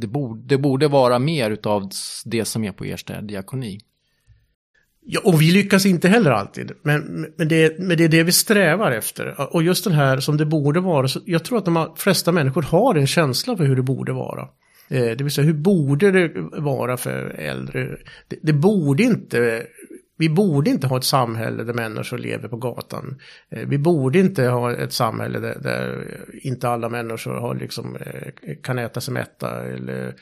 det 0.00 0.06
borde, 0.06 0.48
det 0.48 0.58
borde 0.58 0.88
vara 0.88 1.18
mer 1.18 1.58
av 1.64 1.90
det 2.24 2.44
som 2.44 2.64
är 2.64 2.72
på 2.72 2.84
Ersta 2.84 3.20
diakoni. 3.20 3.80
Ja, 5.00 5.20
och 5.24 5.40
vi 5.40 5.50
lyckas 5.50 5.86
inte 5.86 6.08
heller 6.08 6.30
alltid. 6.30 6.72
Men, 6.82 7.26
men, 7.36 7.48
det, 7.48 7.78
men 7.78 7.96
det 7.96 8.04
är 8.04 8.08
det 8.08 8.22
vi 8.22 8.32
strävar 8.32 8.92
efter. 8.92 9.54
Och 9.54 9.62
just 9.62 9.84
den 9.84 9.92
här 9.92 10.20
som 10.20 10.36
det 10.36 10.46
borde 10.46 10.80
vara. 10.80 11.08
Så 11.08 11.20
jag 11.26 11.44
tror 11.44 11.58
att 11.58 11.64
de 11.64 11.92
flesta 11.96 12.32
människor 12.32 12.62
har 12.62 12.94
en 12.94 13.06
känsla 13.06 13.56
för 13.56 13.64
hur 13.64 13.76
det 13.76 13.82
borde 13.82 14.12
vara. 14.12 14.48
Eh, 14.88 15.16
det 15.16 15.24
vill 15.24 15.30
säga, 15.30 15.46
hur 15.46 15.54
borde 15.54 16.10
det 16.10 16.30
vara 16.52 16.96
för 16.96 17.34
äldre? 17.38 17.96
Det, 18.28 18.36
det 18.42 18.52
borde 18.52 19.02
inte 19.02 19.66
vi 20.16 20.28
borde 20.28 20.70
inte 20.70 20.86
ha 20.86 20.96
ett 20.96 21.04
samhälle 21.04 21.64
där 21.64 21.74
människor 21.74 22.18
lever 22.18 22.48
på 22.48 22.56
gatan. 22.56 23.20
Eh, 23.50 23.68
vi 23.68 23.78
borde 23.78 24.18
inte 24.18 24.44
ha 24.46 24.72
ett 24.72 24.92
samhälle 24.92 25.38
där, 25.38 25.58
där 25.62 26.06
inte 26.42 26.68
alla 26.68 26.88
människor 26.88 27.34
har 27.34 27.54
liksom, 27.54 27.96
eh, 27.96 28.54
kan 28.62 28.78
äta 28.78 29.00
sig 29.00 29.14
mätta 29.14 29.64
eller 29.64 30.14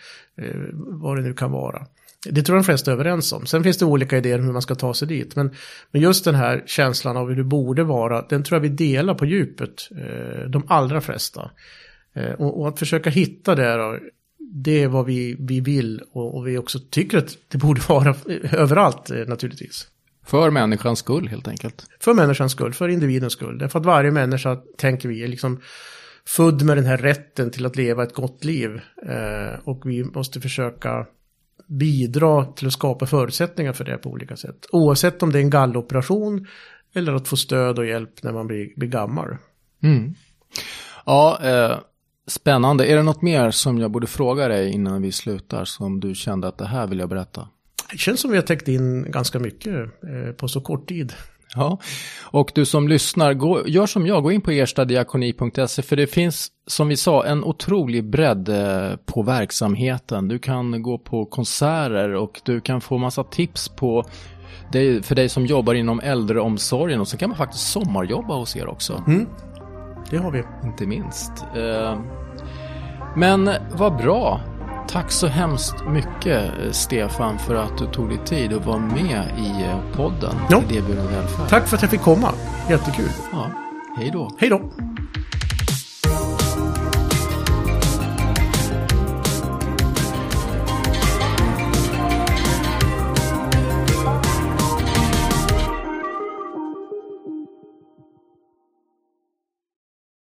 vad 0.74 1.16
det 1.16 1.22
nu 1.22 1.34
kan 1.34 1.50
vara. 1.50 1.86
Det 2.30 2.42
tror 2.42 2.56
jag 2.56 2.62
de 2.62 2.66
flesta 2.66 2.90
är 2.90 2.94
överens 2.94 3.32
om. 3.32 3.46
Sen 3.46 3.62
finns 3.62 3.78
det 3.78 3.84
olika 3.84 4.18
idéer 4.18 4.38
om 4.38 4.44
hur 4.44 4.52
man 4.52 4.62
ska 4.62 4.74
ta 4.74 4.94
sig 4.94 5.08
dit. 5.08 5.36
Men, 5.36 5.54
men 5.90 6.02
just 6.02 6.24
den 6.24 6.34
här 6.34 6.62
känslan 6.66 7.16
av 7.16 7.28
hur 7.28 7.36
det 7.36 7.44
borde 7.44 7.84
vara, 7.84 8.26
den 8.28 8.44
tror 8.44 8.56
jag 8.56 8.62
vi 8.62 8.68
delar 8.68 9.14
på 9.14 9.26
djupet, 9.26 9.88
de 10.48 10.62
allra 10.68 11.00
flesta. 11.00 11.50
Och, 12.38 12.60
och 12.60 12.68
att 12.68 12.78
försöka 12.78 13.10
hitta 13.10 13.54
det 13.54 14.00
det 14.50 14.82
är 14.82 14.88
vad 14.88 15.06
vi, 15.06 15.36
vi 15.38 15.60
vill 15.60 16.02
och, 16.12 16.36
och, 16.36 16.46
vi 16.46 16.58
också 16.58 16.78
tycker 16.90 17.18
att 17.18 17.36
det 17.48 17.58
borde 17.58 17.80
vara 17.88 18.14
överallt 18.52 19.10
eh, 19.10 19.26
naturligtvis. 19.26 19.88
För 20.24 20.50
människans 20.50 20.98
skull 20.98 21.28
helt 21.28 21.48
enkelt. 21.48 21.86
För 22.00 22.14
människans 22.14 22.52
skull, 22.52 22.72
för 22.72 22.88
individens 22.88 23.32
skull. 23.32 23.58
Därför 23.58 23.78
att 23.78 23.86
varje 23.86 24.10
människa, 24.10 24.56
tänker 24.78 25.08
vi, 25.08 25.24
är 25.24 25.28
liksom 25.28 25.60
född 26.26 26.62
med 26.62 26.76
den 26.76 26.86
här 26.86 26.96
rätten 26.96 27.50
till 27.50 27.66
att 27.66 27.76
leva 27.76 28.02
ett 28.02 28.14
gott 28.14 28.44
liv. 28.44 28.70
Eh, 29.08 29.58
och 29.64 29.82
vi 29.84 30.04
måste 30.04 30.40
försöka 30.40 31.06
bidra 31.66 32.44
till 32.44 32.66
att 32.66 32.72
skapa 32.72 33.06
förutsättningar 33.06 33.72
för 33.72 33.84
det 33.84 33.98
på 33.98 34.10
olika 34.10 34.36
sätt. 34.36 34.66
Oavsett 34.72 35.22
om 35.22 35.32
det 35.32 35.38
är 35.38 35.42
en 35.42 35.50
galloperation 35.50 36.46
eller 36.94 37.12
att 37.12 37.28
få 37.28 37.36
stöd 37.36 37.78
och 37.78 37.86
hjälp 37.86 38.22
när 38.22 38.32
man 38.32 38.46
blir, 38.46 38.72
blir 38.76 38.88
gammal. 38.88 39.36
Mm. 39.82 40.14
Ja, 41.06 41.38
eh, 41.42 41.78
Spännande. 42.26 42.86
Är 42.86 42.96
det 42.96 43.02
något 43.02 43.22
mer 43.22 43.50
som 43.50 43.78
jag 43.78 43.90
borde 43.90 44.06
fråga 44.06 44.48
dig 44.48 44.72
innan 44.72 45.02
vi 45.02 45.12
slutar 45.12 45.64
som 45.64 46.00
du 46.00 46.14
kände 46.14 46.48
att 46.48 46.58
det 46.58 46.66
här 46.66 46.86
vill 46.86 46.98
jag 46.98 47.08
berätta? 47.08 47.48
Det 47.92 47.98
känns 47.98 48.20
som 48.20 48.30
vi 48.30 48.36
har 48.36 48.42
täckt 48.42 48.68
in 48.68 49.10
ganska 49.10 49.38
mycket 49.38 49.74
eh, 49.74 50.32
på 50.36 50.48
så 50.48 50.60
kort 50.60 50.88
tid. 50.88 51.12
Ja, 51.54 51.78
och 52.22 52.52
du 52.54 52.66
som 52.66 52.88
lyssnar, 52.88 53.34
gå, 53.34 53.68
gör 53.68 53.86
som 53.86 54.06
jag, 54.06 54.22
gå 54.22 54.32
in 54.32 54.40
på 54.40 54.52
erstadiakoni.se 54.52 55.82
för 55.82 55.96
det 55.96 56.06
finns, 56.06 56.48
som 56.66 56.88
vi 56.88 56.96
sa, 56.96 57.24
en 57.24 57.44
otrolig 57.44 58.04
bredd 58.04 58.48
eh, 58.48 58.96
på 59.06 59.22
verksamheten. 59.22 60.28
Du 60.28 60.38
kan 60.38 60.82
gå 60.82 60.98
på 60.98 61.24
konserter 61.24 62.14
och 62.14 62.40
du 62.44 62.60
kan 62.60 62.80
få 62.80 62.98
massa 62.98 63.24
tips 63.24 63.68
på 63.68 64.04
det 64.72 65.06
för 65.06 65.14
dig 65.14 65.28
som 65.28 65.46
jobbar 65.46 65.74
inom 65.74 66.00
äldreomsorgen 66.00 67.00
och 67.00 67.08
så 67.08 67.16
kan 67.16 67.28
man 67.28 67.38
faktiskt 67.38 67.72
sommarjobba 67.72 68.34
hos 68.34 68.56
er 68.56 68.66
också. 68.66 69.04
Mm 69.06 69.26
det 70.12 70.18
har 70.18 70.30
vi. 70.30 70.44
Inte 70.64 70.86
minst. 70.86 71.32
Eh, 71.56 71.98
men 73.16 73.50
vad 73.72 73.96
bra. 73.96 74.40
Tack 74.88 75.10
så 75.10 75.26
hemskt 75.26 75.74
mycket 75.88 76.50
Stefan 76.70 77.38
för 77.38 77.54
att 77.54 77.78
du 77.78 77.86
tog 77.86 78.08
dig 78.08 78.18
tid 78.18 78.52
att 78.52 78.66
vara 78.66 78.78
med 78.78 79.24
i 79.38 79.62
eh, 79.64 79.96
podden 79.96 80.34
ja. 80.50 80.62
Välfärd. 80.68 81.48
Tack 81.48 81.68
för 81.68 81.76
att 81.76 81.82
jag 81.82 81.90
fick 81.90 82.00
komma. 82.00 82.28
Jättekul. 82.70 83.08
Ja. 83.32 83.50
Hej 83.96 84.10
då. 84.12 84.30
Hej 84.38 84.48
då. 84.48 84.60